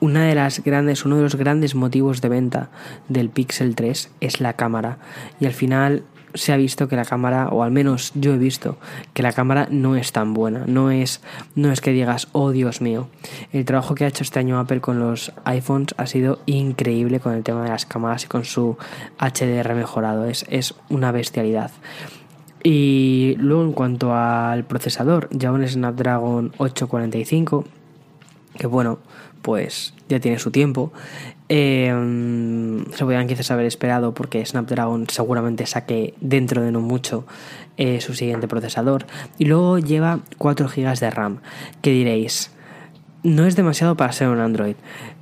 [0.00, 2.70] una de las grandes, uno de los grandes motivos de venta
[3.08, 4.98] del Pixel 3 es la cámara.
[5.40, 6.04] Y al final
[6.36, 8.78] se ha visto que la cámara, o al menos yo he visto,
[9.14, 10.64] que la cámara no es tan buena.
[10.66, 11.20] No es,
[11.54, 13.08] no es que digas, oh Dios mío.
[13.52, 17.32] El trabajo que ha hecho este año Apple con los iPhones ha sido increíble con
[17.34, 18.76] el tema de las cámaras y con su
[19.18, 20.26] HDR mejorado.
[20.26, 21.70] Es, es una bestialidad.
[22.62, 27.64] Y luego en cuanto al procesador, ya un Snapdragon 845,
[28.58, 28.98] que bueno,
[29.46, 30.92] pues ya tiene su tiempo.
[31.48, 31.92] Se
[32.98, 37.24] podrían quizás haber esperado porque Snapdragon seguramente saque dentro de no mucho
[37.76, 39.06] eh, su siguiente procesador.
[39.38, 41.38] Y luego lleva 4 GB de RAM.
[41.80, 42.50] Que diréis,
[43.22, 44.74] no es demasiado para ser un Android.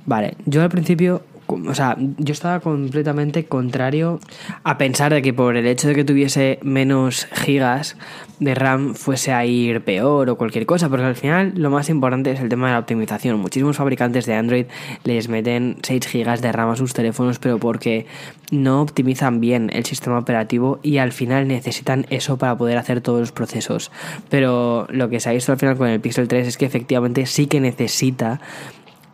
[0.07, 4.19] Vale, yo al principio o sea, yo estaba completamente contrario
[4.63, 7.97] a pensar de que por el hecho de que tuviese menos gigas
[8.39, 12.31] de RAM fuese a ir peor o cualquier cosa, porque al final lo más importante
[12.31, 13.39] es el tema de la optimización.
[13.39, 14.65] Muchísimos fabricantes de Android
[15.03, 18.05] les meten 6 gigas de RAM a sus teléfonos, pero porque
[18.51, 23.19] no optimizan bien el sistema operativo y al final necesitan eso para poder hacer todos
[23.19, 23.91] los procesos.
[24.29, 27.25] Pero lo que se ha visto al final con el Pixel 3 es que efectivamente
[27.25, 28.41] sí que necesita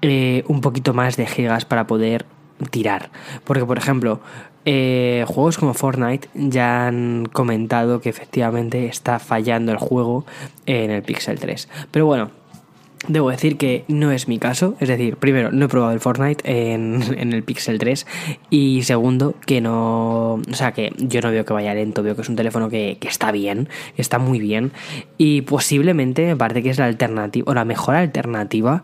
[0.02, 2.26] eh, un poquito más de gigas para poder
[2.70, 3.10] tirar.
[3.44, 4.22] Porque, por ejemplo,
[4.66, 10.26] eh, juegos como Fortnite ya han comentado que efectivamente está fallando el juego
[10.66, 11.68] en el Pixel 3.
[11.92, 12.32] Pero bueno,
[13.08, 16.44] Debo decir que no es mi caso, es decir, primero, no he probado el Fortnite
[16.46, 18.06] en, en, el Pixel 3
[18.52, 22.22] y segundo, que no, o sea, que yo no veo que vaya lento, veo que
[22.22, 24.72] es un teléfono que, que está bien, está muy bien
[25.18, 28.84] y posiblemente me parece que es la alternativa, o la mejor alternativa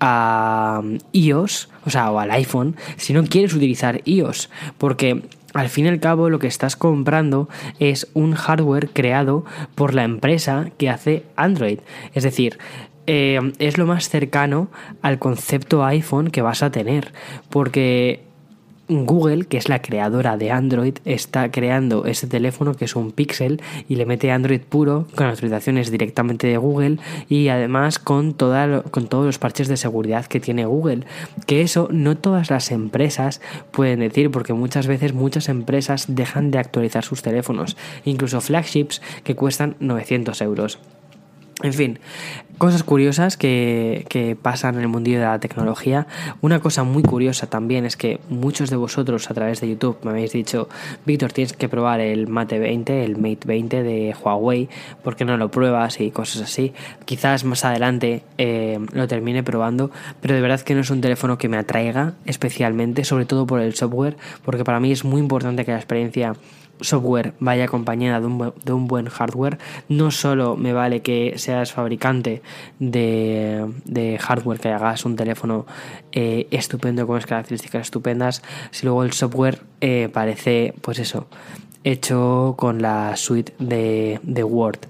[0.00, 0.82] a
[1.12, 5.22] iOS, o sea, o al iPhone, si no quieres utilizar iOS, porque
[5.54, 10.04] al fin y al cabo lo que estás comprando es un hardware creado por la
[10.04, 11.78] empresa que hace Android.
[12.12, 12.58] Es decir,
[13.06, 14.68] eh, es lo más cercano
[15.00, 17.12] al concepto iPhone que vas a tener,
[17.48, 18.25] porque
[18.88, 23.60] Google, que es la creadora de Android, está creando este teléfono que es un Pixel
[23.88, 29.26] y le mete Android puro con autorizaciones directamente de Google y además con, con todos
[29.26, 31.04] los parches de seguridad que tiene Google.
[31.46, 36.58] Que eso no todas las empresas pueden decir porque muchas veces muchas empresas dejan de
[36.58, 40.78] actualizar sus teléfonos, incluso flagships que cuestan 900 euros.
[41.62, 41.98] En fin,
[42.58, 46.06] cosas curiosas que, que, pasan en el mundillo de la tecnología.
[46.42, 50.10] Una cosa muy curiosa también es que muchos de vosotros a través de YouTube me
[50.10, 50.68] habéis dicho,
[51.06, 54.68] Víctor, tienes que probar el Mate 20, el Mate 20 de Huawei,
[55.02, 55.98] ¿por qué no lo pruebas?
[55.98, 56.74] Y cosas así.
[57.06, 59.90] Quizás más adelante eh, lo termine probando,
[60.20, 63.60] pero de verdad que no es un teléfono que me atraiga especialmente, sobre todo por
[63.60, 66.34] el software, porque para mí es muy importante que la experiencia
[66.80, 69.58] software vaya acompañada de un, de un, buen hardware.
[69.88, 72.42] No solo me vale que seas fabricante
[72.78, 75.66] de, de hardware, que hagas un teléfono
[76.12, 81.26] eh, estupendo con unas características estupendas, si luego el software eh, parece, pues eso,
[81.84, 84.80] hecho con la suite de, de Word.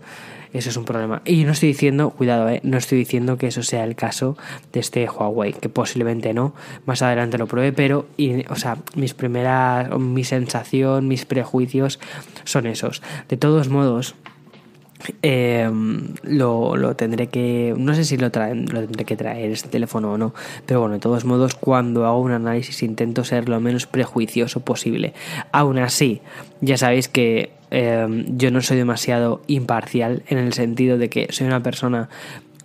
[0.53, 1.23] Eso es un problema.
[1.25, 4.37] Y no estoy diciendo, cuidado, eh, no estoy diciendo que eso sea el caso
[4.73, 6.55] de este Huawei, que posiblemente no.
[6.87, 8.07] Más adelante lo pruebe, pero,
[8.49, 11.99] o sea, mis primeras, mi sensación, mis prejuicios
[12.45, 13.03] son esos.
[13.29, 14.15] De todos modos,
[15.23, 15.71] eh,
[16.23, 17.75] lo, lo, tendré que.
[17.77, 20.35] No sé si lo, traen, lo tendré que traer este teléfono o no.
[20.65, 25.15] Pero bueno, de todos modos, cuando hago un análisis intento ser lo menos prejuicioso posible.
[25.53, 26.23] Aún así,
[26.61, 31.47] ya sabéis que eh, yo no soy demasiado imparcial en el sentido de que soy
[31.47, 32.09] una persona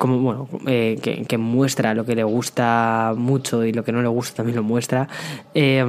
[0.01, 4.01] como bueno eh, que, que, muestra lo que le gusta mucho y lo que no
[4.01, 5.07] le gusta también lo muestra
[5.53, 5.85] eh,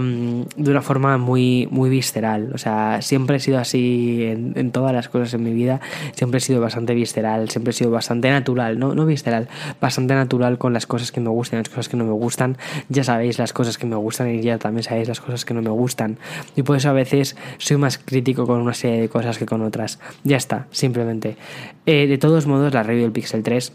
[0.55, 2.51] de una forma muy muy visceral.
[2.53, 5.81] O sea siempre he sido así en, en, todas las cosas en mi vida.
[6.13, 9.49] Siempre he sido bastante visceral siempre he sido bastante natural no no visceral
[9.81, 12.59] bastante natural con las cosas que me gustan las cosas que no me gustan.
[12.91, 15.63] Ya sabéis las cosas que me gustan y ya también sabéis las cosas que no
[15.63, 16.19] me gustan.
[16.55, 19.63] Y por eso a veces soy más crítico con una serie de cosas que con
[19.63, 19.99] otras.
[20.23, 21.39] Ya está simplemente.
[21.87, 23.73] Eh, de todos modos la review del Pixel 3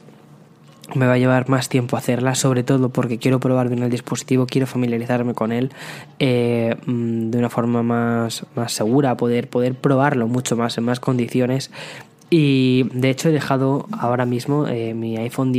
[0.96, 4.46] me va a llevar más tiempo hacerla, sobre todo porque quiero probar bien el dispositivo,
[4.46, 5.72] quiero familiarizarme con él
[6.20, 11.72] eh, de una forma más, más segura, poder, poder probarlo mucho más en más condiciones.
[12.30, 15.54] Y de hecho he dejado ahora mismo eh, mi iPhone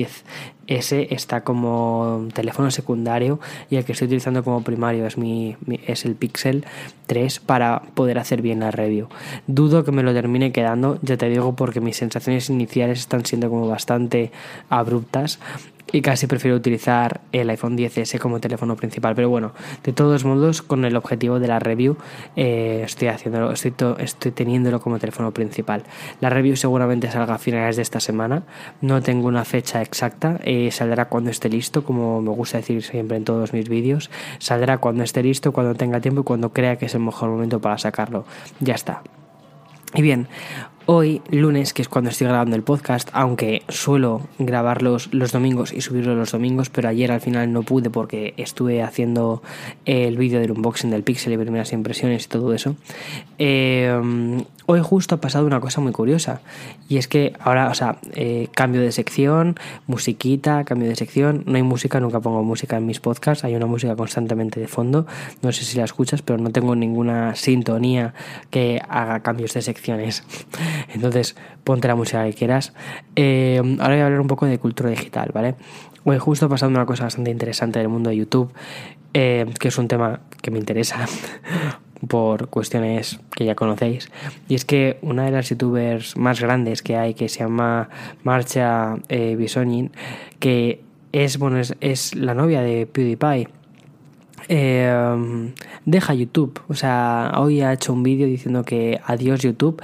[0.68, 5.80] 10S está como teléfono secundario y el que estoy utilizando como primario es, mi, mi,
[5.86, 6.64] es el Pixel
[7.06, 9.08] 3 para poder hacer bien la review.
[9.46, 13.48] Dudo que me lo termine quedando, ya te digo, porque mis sensaciones iniciales están siendo
[13.50, 14.30] como bastante
[14.68, 15.38] abruptas
[15.92, 19.14] y casi prefiero utilizar el iPhone 10S como teléfono principal.
[19.14, 21.96] Pero bueno, de todos modos, con el objetivo de la review,
[22.36, 25.84] eh, estoy haciéndolo, estoy, estoy teniéndolo como teléfono principal.
[26.20, 28.42] La review seguramente salga a finales de esta semana.
[28.80, 30.38] No tengo una fecha exacta.
[30.44, 34.10] Eh, saldrá cuando esté listo, como me gusta decir siempre en todos mis vídeos.
[34.38, 37.60] Saldrá cuando esté listo, cuando tenga tiempo y cuando crea que es el mejor momento
[37.60, 38.24] para sacarlo.
[38.60, 39.02] Ya está.
[39.94, 40.28] Y bien,
[40.90, 45.82] Hoy, lunes, que es cuando estoy grabando el podcast, aunque suelo grabarlos los domingos y
[45.82, 49.42] subirlos los domingos, pero ayer al final no pude porque estuve haciendo
[49.84, 52.74] el vídeo del unboxing del Pixel y primeras impresiones y todo eso.
[53.36, 54.00] Eh,
[54.70, 56.42] hoy justo ha pasado una cosa muy curiosa
[56.90, 61.56] y es que ahora, o sea, eh, cambio de sección, musiquita, cambio de sección, no
[61.56, 65.06] hay música, nunca pongo música en mis podcasts, hay una música constantemente de fondo,
[65.40, 68.12] no sé si la escuchas, pero no tengo ninguna sintonía
[68.50, 70.22] que haga cambios de secciones.
[70.92, 72.74] Entonces, ponte la música que quieras.
[73.16, 75.54] Eh, ahora voy a hablar un poco de cultura digital, ¿vale?
[76.04, 78.52] Hoy justo ha pasado una cosa bastante interesante del mundo de YouTube
[79.14, 81.06] eh, que es un tema que me interesa
[82.06, 84.10] por cuestiones que ya conocéis.
[84.48, 87.88] Y es que una de las youtubers más grandes que hay, que se llama
[88.22, 89.90] Marcha eh, Bisonin,
[90.38, 90.80] que
[91.12, 93.48] es, bueno, es, es la novia de PewDiePie.
[94.50, 95.52] Eh,
[95.84, 99.82] deja YouTube, o sea, hoy ha hecho un vídeo diciendo que adiós YouTube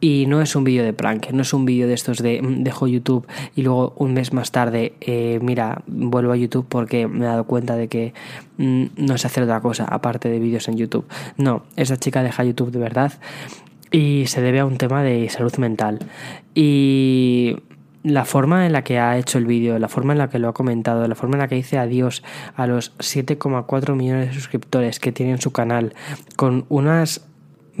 [0.00, 2.62] y no es un vídeo de prank, no es un vídeo de estos de mm,
[2.62, 7.24] dejo YouTube y luego un mes más tarde, eh, mira, vuelvo a YouTube porque me
[7.24, 8.14] he dado cuenta de que
[8.58, 11.06] mm, no sé hacer otra cosa aparte de vídeos en YouTube.
[11.36, 13.12] No, esa chica deja YouTube de verdad
[13.90, 15.98] y se debe a un tema de salud mental.
[16.54, 17.56] Y
[18.02, 20.48] la forma en la que ha hecho el vídeo, la forma en la que lo
[20.48, 22.22] ha comentado, la forma en la que dice adiós
[22.56, 25.94] a los 7,4 millones de suscriptores que tiene en su canal,
[26.36, 27.27] con unas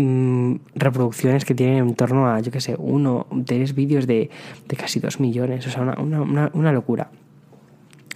[0.00, 4.30] Mm, reproducciones que tienen en torno a, yo que sé, uno, tres vídeos de,
[4.76, 7.10] casi dos millones, o sea, una, locura.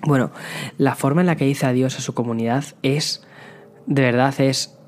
[0.06, 0.30] Bueno,
[0.78, 3.26] la forma en la que dice adiós a su comunidad es,
[3.86, 4.78] de verdad, es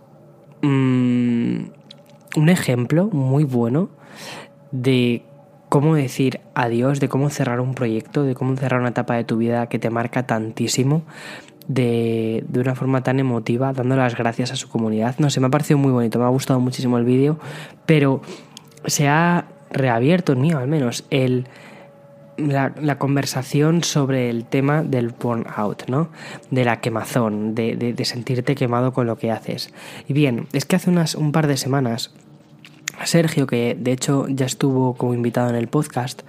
[0.63, 1.65] mm,
[2.37, 3.89] un ejemplo muy bueno
[4.71, 5.25] de
[5.69, 9.37] cómo decir adiós, de cómo cerrar un proyecto, de cómo cerrar una etapa de tu
[9.37, 11.03] vida que te marca tantísimo
[11.69, 15.17] de, de, una forma tan emotiva, dando las gracias a su comunidad.
[15.19, 17.39] No sé, me ha parecido muy bonito, me ha gustado muchísimo el vídeo,
[17.87, 18.23] pero
[18.87, 21.47] se ha reabierto en mí, al menos, el,
[22.37, 26.09] la, conversación sobre el tema del burnout, ¿no?
[26.51, 29.73] De la quemazón, de, de, de, sentirte quemado con lo que haces.
[30.09, 32.13] Y bien, es que hace unas, un par de semanas
[33.05, 36.23] Sergio, que de hecho ya estuvo como invitado en el podcast,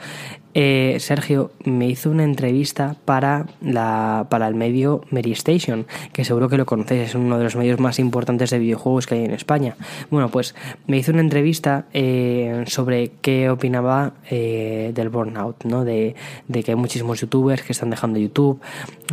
[0.57, 6.57] eh, Sergio me hizo una entrevista para, la, para el medio Station, que seguro que
[6.57, 9.75] lo conocéis, es uno de los medios más importantes de videojuegos que hay en España.
[10.09, 10.55] Bueno, pues
[10.87, 15.83] me hizo una entrevista eh, sobre qué opinaba eh, del burnout, ¿no?
[15.83, 16.15] De,
[16.47, 18.61] de, que hay muchísimos youtubers que están dejando YouTube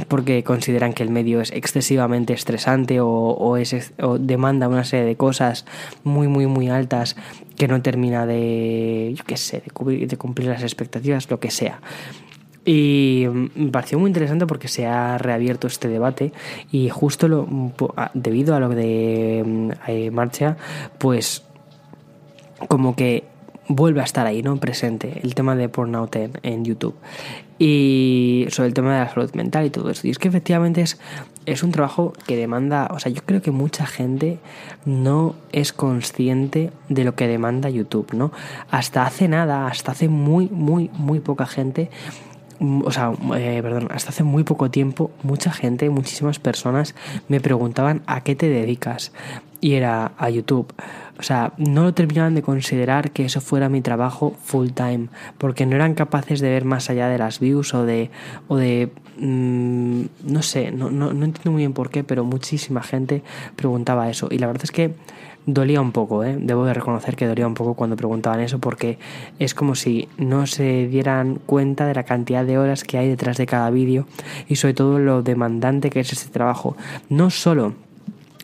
[0.06, 5.06] porque consideran que el medio es excesivamente estresante o, o, es, o demanda una serie
[5.06, 5.64] de cosas
[6.04, 7.16] muy, muy, muy altas
[7.56, 11.50] que no termina de, yo qué sé, de cumplir, de cumplir las expectativas, lo que
[11.50, 11.80] sea.
[12.64, 16.32] Y me pareció muy interesante porque se ha reabierto este debate
[16.70, 17.48] y justo lo,
[18.14, 20.56] debido a lo de eh, Marcha,
[20.98, 21.42] pues
[22.68, 23.24] como que
[23.66, 24.58] vuelve a estar ahí, ¿no?
[24.58, 26.94] Presente el tema de Pornout en, en YouTube
[27.58, 30.06] y sobre el tema de la salud mental y todo eso.
[30.06, 30.98] Y es que efectivamente es,
[31.46, 34.38] es un trabajo que demanda, o sea, yo creo que mucha gente
[34.84, 38.32] no es consciente de lo que demanda YouTube, ¿no?
[38.70, 41.90] Hasta hace nada, hasta hace muy, muy, muy poca gente
[42.84, 46.94] o sea, eh, perdón, hasta hace muy poco tiempo, mucha gente, muchísimas personas
[47.28, 49.12] me preguntaban a qué te dedicas.
[49.60, 50.74] Y era a YouTube.
[51.20, 55.66] O sea, no lo terminaban de considerar que eso fuera mi trabajo full time, porque
[55.66, 58.10] no eran capaces de ver más allá de las views o de,
[58.48, 58.90] o de
[59.22, 63.22] mmm, no sé, no, no, no entiendo muy bien por qué, pero muchísima gente
[63.56, 64.28] preguntaba eso.
[64.30, 64.94] Y la verdad es que
[65.46, 66.36] dolía un poco, ¿eh?
[66.38, 68.98] debo de reconocer que dolía un poco cuando preguntaban eso porque
[69.38, 73.38] es como si no se dieran cuenta de la cantidad de horas que hay detrás
[73.38, 74.06] de cada vídeo
[74.48, 76.76] y sobre todo lo demandante que es este trabajo.
[77.08, 77.74] No solo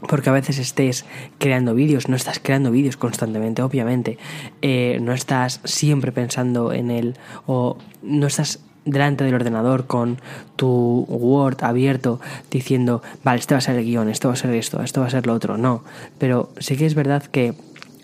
[0.08, 1.04] porque a veces estés
[1.38, 4.16] creando vídeos, no estás creando vídeos constantemente, obviamente,
[4.62, 10.18] eh, no estás siempre pensando en él o no estás delante del ordenador con
[10.56, 12.20] tu Word abierto
[12.50, 15.06] diciendo, vale, este va a ser el guion, esto va a ser esto, esto va
[15.06, 15.82] a ser lo otro, no,
[16.18, 17.54] pero sí que es verdad que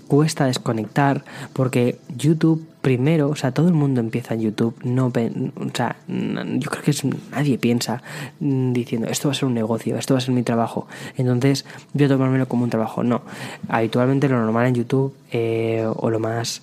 [0.06, 5.70] cuesta desconectar porque YouTube primero, o sea, todo el mundo empieza en YouTube, no, o
[5.72, 8.02] sea, yo creo que es, nadie piensa
[8.40, 11.64] mm, diciendo esto va a ser un negocio, esto va a ser mi trabajo, entonces
[11.94, 13.02] voy a tomármelo como un trabajo.
[13.02, 13.22] No,
[13.68, 16.60] habitualmente lo normal en YouTube eh, o lo más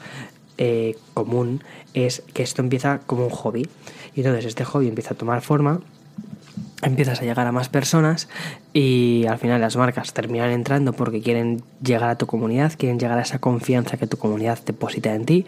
[0.60, 1.64] eh, común
[1.96, 3.68] es que esto empieza como un hobby
[4.16, 5.82] y entonces este hobby empieza a tomar forma
[6.82, 8.28] empiezas a llegar a más personas
[8.74, 13.20] y al final las marcas terminan entrando porque quieren llegar a tu comunidad, quieren llegar
[13.20, 15.46] a esa confianza que tu comunidad deposita en ti.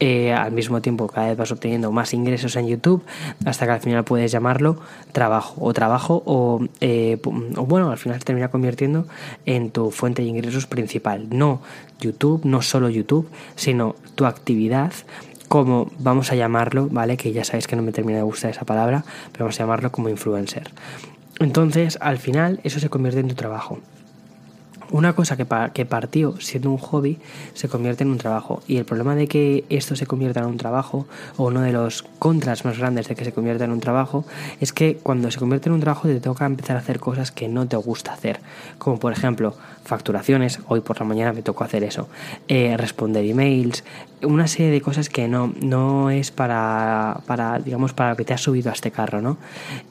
[0.00, 3.04] Eh, al mismo tiempo cada vez vas obteniendo más ingresos en YouTube
[3.44, 4.80] hasta que al final puedes llamarlo
[5.12, 9.06] trabajo o trabajo o, eh, bueno, al final se termina convirtiendo
[9.46, 11.28] en tu fuente de ingresos principal.
[11.30, 11.62] No
[12.00, 14.92] YouTube, no solo YouTube, sino tu actividad
[15.52, 17.18] como, vamos a llamarlo, ¿vale?
[17.18, 19.92] Que ya sabéis que no me termina de gustar esa palabra, pero vamos a llamarlo
[19.92, 20.70] como influencer.
[21.40, 23.78] Entonces, al final, eso se convierte en tu trabajo.
[24.90, 27.18] Una cosa que, que, partió siendo un hobby
[27.54, 28.62] se convierte en un trabajo.
[28.66, 32.02] Y el problema de que esto se convierta en un trabajo, o uno de los
[32.18, 34.24] contras más grandes de que se convierta en un trabajo,
[34.60, 37.48] es que cuando se convierte en un trabajo te toca empezar a hacer cosas que
[37.48, 38.40] no te gusta hacer.
[38.78, 42.08] Como por ejemplo, facturaciones, hoy por la mañana me tocó hacer eso,
[42.48, 43.84] eh, responder emails,
[44.22, 48.34] una serie de cosas que no, no es para, para, digamos, para lo que te
[48.34, 49.38] has subido a este carro, ¿no?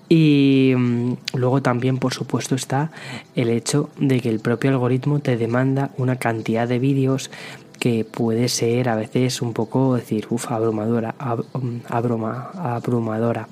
[0.07, 2.91] Y mm, luego también, por supuesto, está
[3.35, 7.31] el hecho de que el propio algoritmo te demanda una cantidad de vídeos
[7.79, 11.15] que puede ser a veces un poco decir, uff, abrumadora,
[11.53, 13.47] mm, abruma, abrumadora.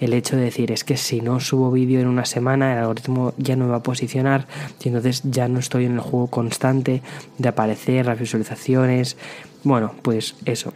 [0.00, 3.34] El hecho de decir es que si no subo vídeo en una semana, el algoritmo
[3.36, 4.46] ya no me va a posicionar
[4.82, 7.02] y entonces ya no estoy en el juego constante
[7.36, 9.18] de aparecer las visualizaciones.
[9.62, 10.72] Bueno, pues eso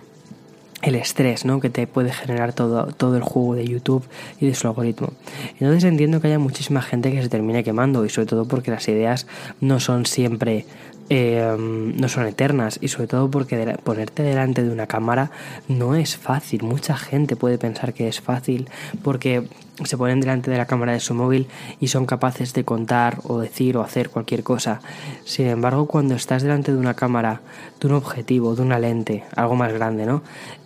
[0.83, 1.61] el estrés ¿no?
[1.61, 4.05] que te puede generar todo, todo el juego de YouTube
[4.41, 5.13] y de su algoritmo.
[5.59, 8.89] Entonces entiendo que haya muchísima gente que se termine quemando y sobre todo porque las
[8.89, 9.27] ideas
[9.61, 10.67] no son siempre
[11.13, 15.33] Em, no son eternas y sobre todo porque ponerte delante de una cámara
[15.67, 16.63] no es fácil.
[16.63, 18.71] Mucha gente puede pensar que es fácil
[19.03, 19.49] porque
[19.83, 21.49] se ponen delante de la cámara de su móvil
[21.81, 24.83] y son capaces de contar o decir o hacer cualquier cosa.
[25.25, 27.41] Sin embargo, cuando estás delante de una cámara,
[27.81, 30.23] de un objetivo, de una lente, algo más grande, ¿no?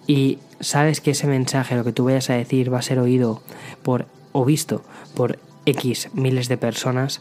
[0.07, 3.43] Y sabes que ese mensaje, lo que tú vayas a decir, va a ser oído
[3.83, 4.83] por o visto
[5.15, 7.21] por X miles de personas,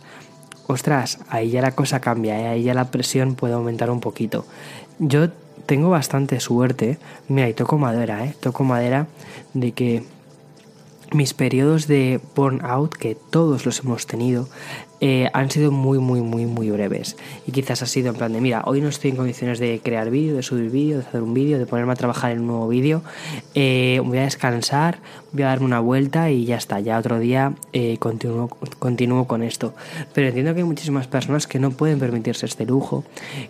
[0.67, 2.47] ostras, ahí ya la cosa cambia, ¿eh?
[2.47, 4.45] ahí ya la presión puede aumentar un poquito.
[4.99, 5.29] Yo
[5.65, 8.35] tengo bastante suerte, mira, y toco madera, ¿eh?
[8.39, 9.07] toco madera
[9.53, 10.03] de que
[11.11, 14.49] mis periodos de burnout, que todos los hemos tenido,
[15.05, 17.17] eh, han sido muy, muy, muy, muy breves.
[17.45, 20.09] Y quizás ha sido en plan de, mira, hoy no estoy en condiciones de crear
[20.09, 22.69] vídeo, de subir vídeo, de hacer un vídeo, de ponerme a trabajar en un nuevo
[22.69, 23.01] vídeo.
[23.53, 24.99] Eh, voy a descansar,
[25.33, 26.79] voy a darme una vuelta y ya está.
[26.79, 29.73] Ya otro día eh, continúo, con esto.
[30.13, 33.03] Pero entiendo que hay muchísimas personas que no pueden permitirse este lujo,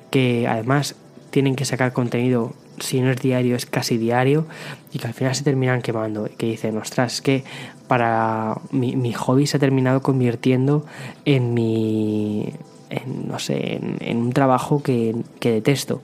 [0.09, 0.95] que además
[1.29, 4.47] tienen que sacar contenido si no es diario, es casi diario,
[4.91, 6.25] y que al final se terminan quemando.
[6.25, 7.43] Y que dicen, ostras, es que
[7.87, 10.85] para mi, hobby se ha terminado convirtiendo
[11.25, 12.53] en mi.
[12.89, 16.01] En, no sé, en, un trabajo que, detesto.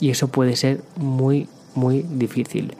[0.00, 2.74] Y eso puede ser muy, muy difícil.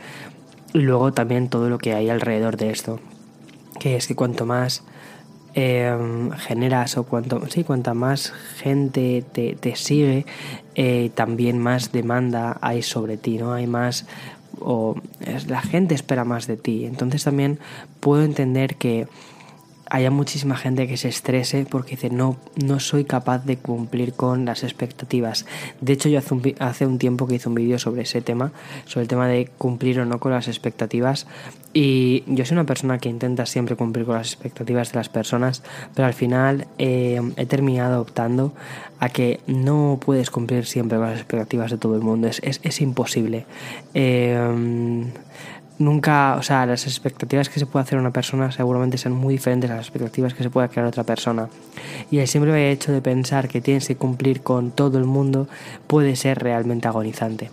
[0.72, 2.98] Luego también todo lo que hay alrededor de esto.
[3.78, 4.82] Que es que cuanto más
[5.54, 10.26] em, generas o cuanto sí, cuanta más gente te, te sigue,
[10.74, 13.52] eh, también más demanda hay sobre ti, ¿no?
[13.52, 14.06] Hay más
[14.64, 14.96] o
[15.46, 16.84] la gente espera más de ti.
[16.84, 17.58] Entonces también
[18.00, 19.06] puedo entender que
[19.92, 24.46] haya muchísima gente que se estrese porque dice no, no soy capaz de cumplir con
[24.46, 25.44] las expectativas.
[25.82, 28.52] De hecho, yo hace un, hace un tiempo que hice un vídeo sobre ese tema,
[28.86, 31.26] sobre el tema de cumplir o no con las expectativas.
[31.74, 35.62] Y yo soy una persona que intenta siempre cumplir con las expectativas de las personas,
[35.94, 38.54] pero al final eh, he terminado optando
[38.98, 42.28] a que no puedes cumplir siempre con las expectativas de todo el mundo.
[42.28, 43.44] Es, es, es imposible.
[43.92, 45.10] Eh,
[45.82, 49.70] nunca, o sea, las expectativas que se puede hacer una persona seguramente son muy diferentes
[49.70, 51.48] a las expectativas que se puede crear otra persona.
[52.10, 55.48] Y el simple hecho de pensar que tienes que cumplir con todo el mundo
[55.86, 57.50] puede ser realmente agonizante.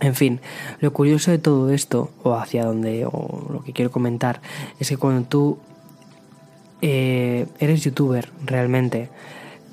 [0.00, 0.40] En fin,
[0.80, 4.40] lo curioso de todo esto, o hacia donde, o lo que quiero comentar,
[4.78, 5.58] es que cuando tú
[6.82, 9.08] eh, eres youtuber realmente,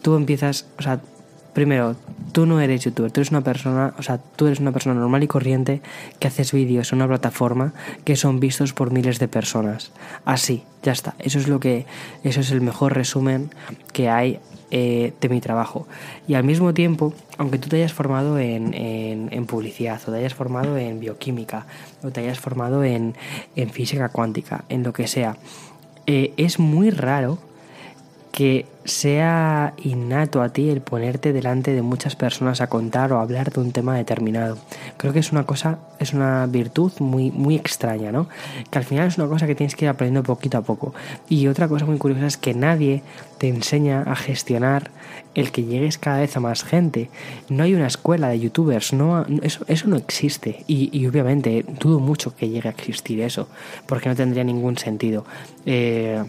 [0.02, 1.02] tú empiezas, o sea,
[1.54, 1.96] primero,
[2.32, 5.24] tú no eres youtuber, tú eres una persona, o sea, tú eres una persona normal
[5.24, 5.82] y corriente
[6.20, 7.74] que haces vídeos en una plataforma
[8.04, 9.92] que son vistos por miles de personas.
[10.26, 11.16] Así, ya está.
[11.20, 11.86] Eso es lo que,
[12.24, 13.52] eso es el mejor resumen
[13.94, 14.40] que hay
[14.72, 15.88] eh, de mi trabajo.
[16.28, 20.34] Y al mismo tiempo, aunque tú te hayas formado en, en, publicidad, o te hayas
[20.34, 21.68] formado en bioquímica,
[22.02, 23.14] o te hayas formado en,
[23.56, 25.38] en física cuántica, en lo que sea,
[26.08, 27.38] eh, es muy raro
[28.34, 33.54] que sea innato a ti el ponerte delante de muchas personas a contar o hablar
[33.54, 34.58] de un tema determinado.
[34.98, 38.28] Creo que es una cosa, es una virtud muy, muy extraña, ¿no?
[38.72, 40.96] Que al final es una cosa que tienes que ir aprendiendo poquito a poco.
[41.30, 43.04] Y otra cosa muy curiosa es que nadie
[43.38, 44.90] te enseña a gestionar
[45.36, 47.12] el que llegues cada vez a más gente.
[47.50, 50.64] No hay una escuela de youtubers, no, eso, eso no existe.
[50.66, 53.48] Y, y obviamente dudo mucho que llegue a existir eso,
[53.86, 55.24] porque no tendría ningún sentido.
[55.68, 56.24] Eh,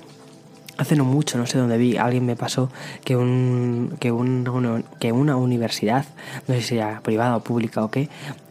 [0.77, 2.71] Hace no mucho, no sé dónde vi, alguien me pasó
[3.05, 6.05] que, un, que, un, que una universidad,
[6.49, 8.09] no sé si era privada o pública o qué,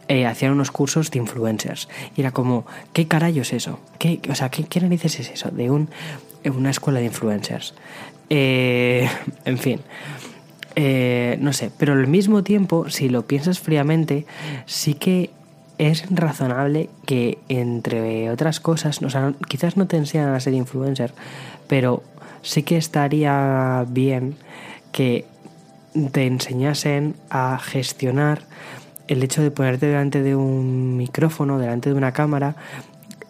[0.08, 1.88] eh, hacían unos cursos de influencers.
[2.16, 3.80] Y era como, ¿qué carajo es eso?
[3.98, 5.88] ¿Qué, o sea, ¿qué, qué narices es eso de un,
[6.44, 7.74] una escuela de influencers?
[8.30, 9.08] Eh,
[9.44, 9.80] en fin.
[10.76, 14.26] Eh, no sé, pero al mismo tiempo, si lo piensas fríamente,
[14.66, 15.30] sí que
[15.78, 21.12] es razonable que, entre otras cosas, o sea, quizás no te enseñan a ser influencer,
[21.68, 22.02] pero
[22.44, 24.36] sí que estaría bien
[24.92, 25.24] que
[26.12, 28.42] te enseñasen a gestionar
[29.08, 32.56] el hecho de ponerte delante de un micrófono, delante de una cámara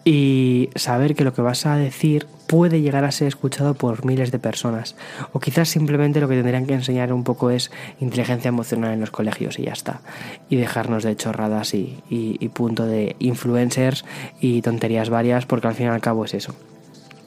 [0.03, 4.31] y saber que lo que vas a decir puede llegar a ser escuchado por miles
[4.31, 4.95] de personas.
[5.33, 9.09] O quizás simplemente lo que tendrían que enseñar un poco es inteligencia emocional en los
[9.09, 10.01] colegios y ya está.
[10.47, 14.05] Y dejarnos de chorradas y, y punto de influencers
[14.39, 16.53] y tonterías varias porque al fin y al cabo es eso.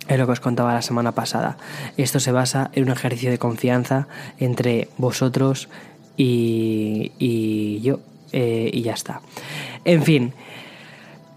[0.09, 1.59] Es lo que os contaba la semana pasada.
[1.97, 5.69] Esto se basa en un ejercicio de confianza entre vosotros
[6.17, 8.01] y, y yo.
[8.33, 9.21] Eh, y ya está.
[9.85, 10.33] En fin.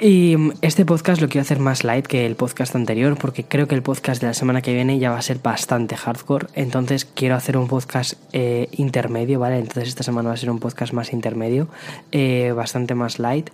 [0.03, 3.75] Y este podcast lo quiero hacer más light que el podcast anterior porque creo que
[3.75, 6.47] el podcast de la semana que viene ya va a ser bastante hardcore.
[6.55, 9.59] Entonces quiero hacer un podcast eh, intermedio, ¿vale?
[9.59, 11.67] Entonces esta semana va a ser un podcast más intermedio,
[12.11, 13.51] eh, bastante más light.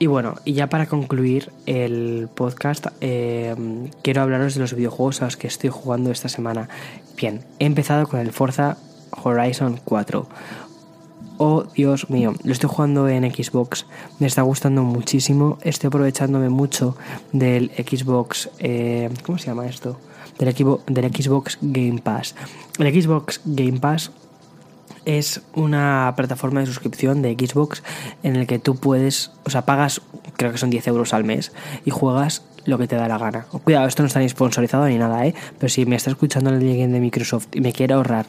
[0.00, 5.36] Y bueno, y ya para concluir el podcast, quiero hablaros de los videojuegos a los
[5.36, 6.70] que estoy jugando esta semana.
[7.18, 8.78] Bien, he empezado con el Forza
[9.22, 10.26] Horizon 4
[11.36, 13.86] Oh, Dios mío, lo estoy jugando en Xbox,
[14.18, 16.96] me está gustando muchísimo, estoy aprovechándome mucho
[17.32, 19.98] del Xbox, eh, ¿cómo se llama esto?
[20.38, 20.54] Del,
[20.86, 22.34] del Xbox Game Pass.
[22.78, 24.10] El Xbox Game Pass
[25.04, 27.82] es una plataforma de suscripción de Xbox
[28.22, 30.02] en el que tú puedes, o sea, pagas,
[30.36, 31.52] creo que son 10 euros al mes
[31.84, 33.46] y juegas lo que te da la gana.
[33.64, 35.34] Cuidado, esto no está ni sponsorizado ni nada, ¿eh?
[35.58, 38.26] Pero si me está escuchando alguien de Microsoft y me quiere ahorrar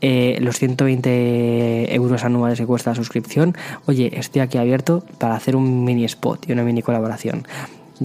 [0.00, 3.56] eh, los 120 euros anuales que cuesta la suscripción,
[3.86, 7.46] oye, estoy aquí abierto para hacer un mini spot y una mini colaboración.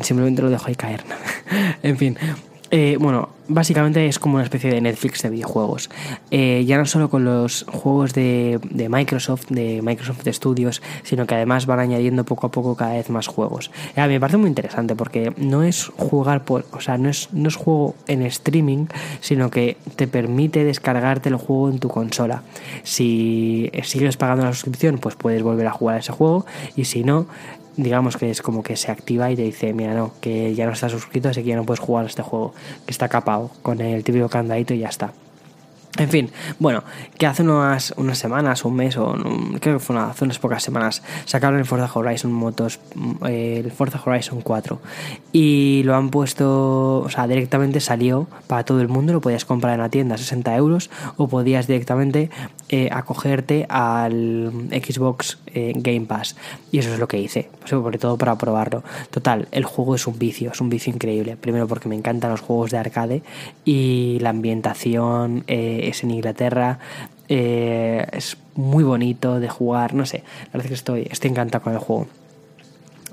[0.01, 1.03] Simplemente lo dejo ahí caer.
[1.83, 2.17] en fin,
[2.71, 5.89] eh, bueno, básicamente es como una especie de Netflix de videojuegos.
[6.31, 11.65] Eh, ya no solo con los juegos de, Microsoft, de Microsoft Studios, sino que además
[11.65, 13.71] van añadiendo poco a poco cada vez más juegos.
[13.95, 17.29] A mí me parece muy interesante porque no es jugar por, o sea, no es,
[17.33, 18.85] no es juego en streaming,
[19.19, 22.43] sino que te permite descargarte el juego en tu consola.
[22.83, 26.45] Si sigues pagando la suscripción, pues puedes volver a jugar ese juego
[26.75, 27.27] y si no,
[27.83, 30.73] digamos que es como que se activa y te dice, mira, no, que ya no
[30.73, 32.53] estás suscrito, así que ya no puedes jugar a este juego,
[32.85, 35.13] que está capado con el típico candadito y ya está.
[35.97, 36.29] En fin,
[36.59, 36.83] bueno,
[37.17, 39.15] que hace unas, unas semanas, un mes, o
[39.59, 42.79] creo que fue hace unas pocas semanas, sacaron el Forza Horizon Motos,
[43.25, 44.79] el Forza Horizon 4,
[45.33, 49.73] y lo han puesto, o sea, directamente salió para todo el mundo, lo podías comprar
[49.73, 52.29] en la tienda a 60 euros, o podías directamente
[52.69, 56.35] eh, acogerte al Xbox eh, Game Pass,
[56.71, 58.83] y eso es lo que hice, sobre todo para probarlo.
[59.09, 62.41] Total, el juego es un vicio, es un vicio increíble, primero porque me encantan los
[62.41, 63.23] juegos de arcade,
[63.65, 65.43] y la ambientación...
[65.47, 66.79] Eh, es en Inglaterra,
[67.29, 71.63] eh, es muy bonito de jugar, no sé, la verdad es que estoy, estoy encantado
[71.63, 72.07] con el juego.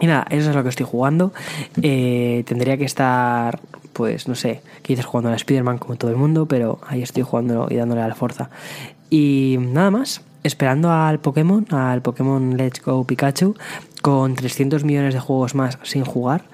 [0.01, 1.33] Y nada, eso es lo que estoy jugando.
[1.81, 3.61] Eh, tendría que estar,
[3.93, 7.69] pues no sé, quizás jugando a Spider-Man como todo el mundo, pero ahí estoy jugando
[7.71, 8.51] y dándole a la fuerza.
[9.09, 13.55] Y nada más, esperando al Pokémon, al Pokémon Let's Go Pikachu,
[14.03, 16.45] con 300 millones de juegos más sin jugar,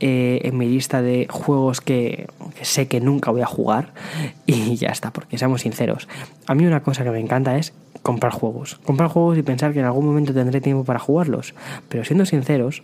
[0.00, 2.28] eh, en mi lista de juegos que,
[2.62, 3.92] sé que nunca voy a jugar,
[4.46, 6.08] y ya está, porque seamos sinceros.
[6.46, 7.72] A mí una cosa que me encanta es
[8.02, 8.78] comprar juegos.
[8.84, 11.54] Comprar juegos y pensar que en algún momento tendré tiempo para jugarlos.
[11.88, 12.82] Pero siendo sinceros,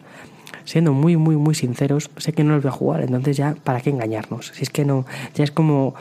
[0.65, 3.03] siendo muy, muy, muy sinceros, sé que no los voy a jugar.
[3.03, 4.53] Entonces ya, ¿para qué engañarnos?
[4.55, 5.95] Si es que no, ya es como...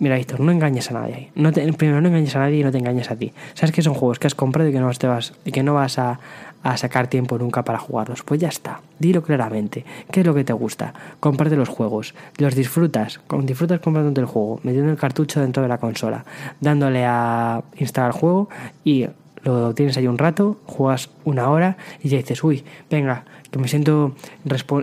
[0.00, 1.30] Mira, Víctor, no engañes a nadie.
[1.34, 3.32] No primero, no engañes a nadie y no te engañes a ti.
[3.54, 5.74] Sabes que son juegos que has comprado y que no, te vas, y que no
[5.74, 6.18] vas a,
[6.64, 8.22] a sacar tiempo nunca para jugarlos.
[8.22, 9.84] Pues ya está, dilo claramente.
[10.10, 10.94] ¿Qué es lo que te gusta?
[11.20, 15.78] Comparte los juegos, los disfrutas, disfrutas comprándote el juego, metiendo el cartucho dentro de la
[15.78, 16.24] consola,
[16.60, 18.48] dándole a instalar el juego
[18.82, 19.06] y
[19.44, 23.68] lo tienes ahí un rato, juegas una hora y ya dices, uy, venga, que me
[23.68, 24.16] siento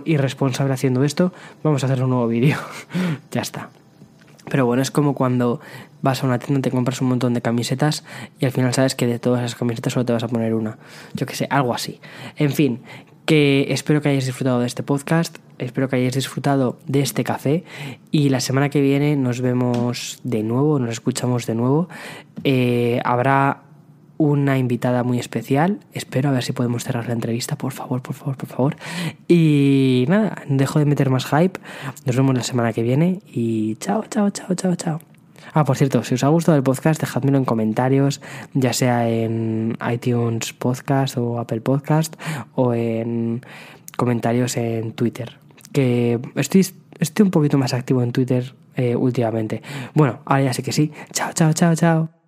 [0.04, 1.32] irresponsable haciendo esto,
[1.64, 2.56] vamos a hacer un nuevo vídeo.
[3.32, 3.70] ya está.
[4.52, 5.60] Pero bueno, es como cuando
[6.02, 8.04] vas a una tienda, te compras un montón de camisetas
[8.38, 10.76] y al final sabes que de todas esas camisetas solo te vas a poner una.
[11.14, 12.00] Yo que sé, algo así.
[12.36, 12.82] En fin,
[13.24, 17.64] que espero que hayáis disfrutado de este podcast, espero que hayáis disfrutado de este café
[18.10, 21.88] y la semana que viene nos vemos de nuevo, nos escuchamos de nuevo.
[22.44, 23.62] Eh, habrá
[24.22, 25.80] una invitada muy especial.
[25.92, 28.76] Espero a ver si podemos cerrar la entrevista, por favor, por favor, por favor.
[29.28, 31.60] Y nada, dejo de meter más hype.
[32.06, 35.00] Nos vemos la semana que viene y chao, chao, chao, chao, chao.
[35.52, 38.20] Ah, por cierto, si os ha gustado el podcast, dejadmelo en comentarios,
[38.54, 42.14] ya sea en iTunes Podcast o Apple Podcast
[42.54, 43.44] o en
[43.96, 45.38] comentarios en Twitter.
[45.72, 46.66] Que estoy,
[46.98, 49.62] estoy un poquito más activo en Twitter eh, últimamente.
[49.94, 50.92] Bueno, ahora ya sé que sí.
[51.12, 52.21] Chao, chao, chao, chao.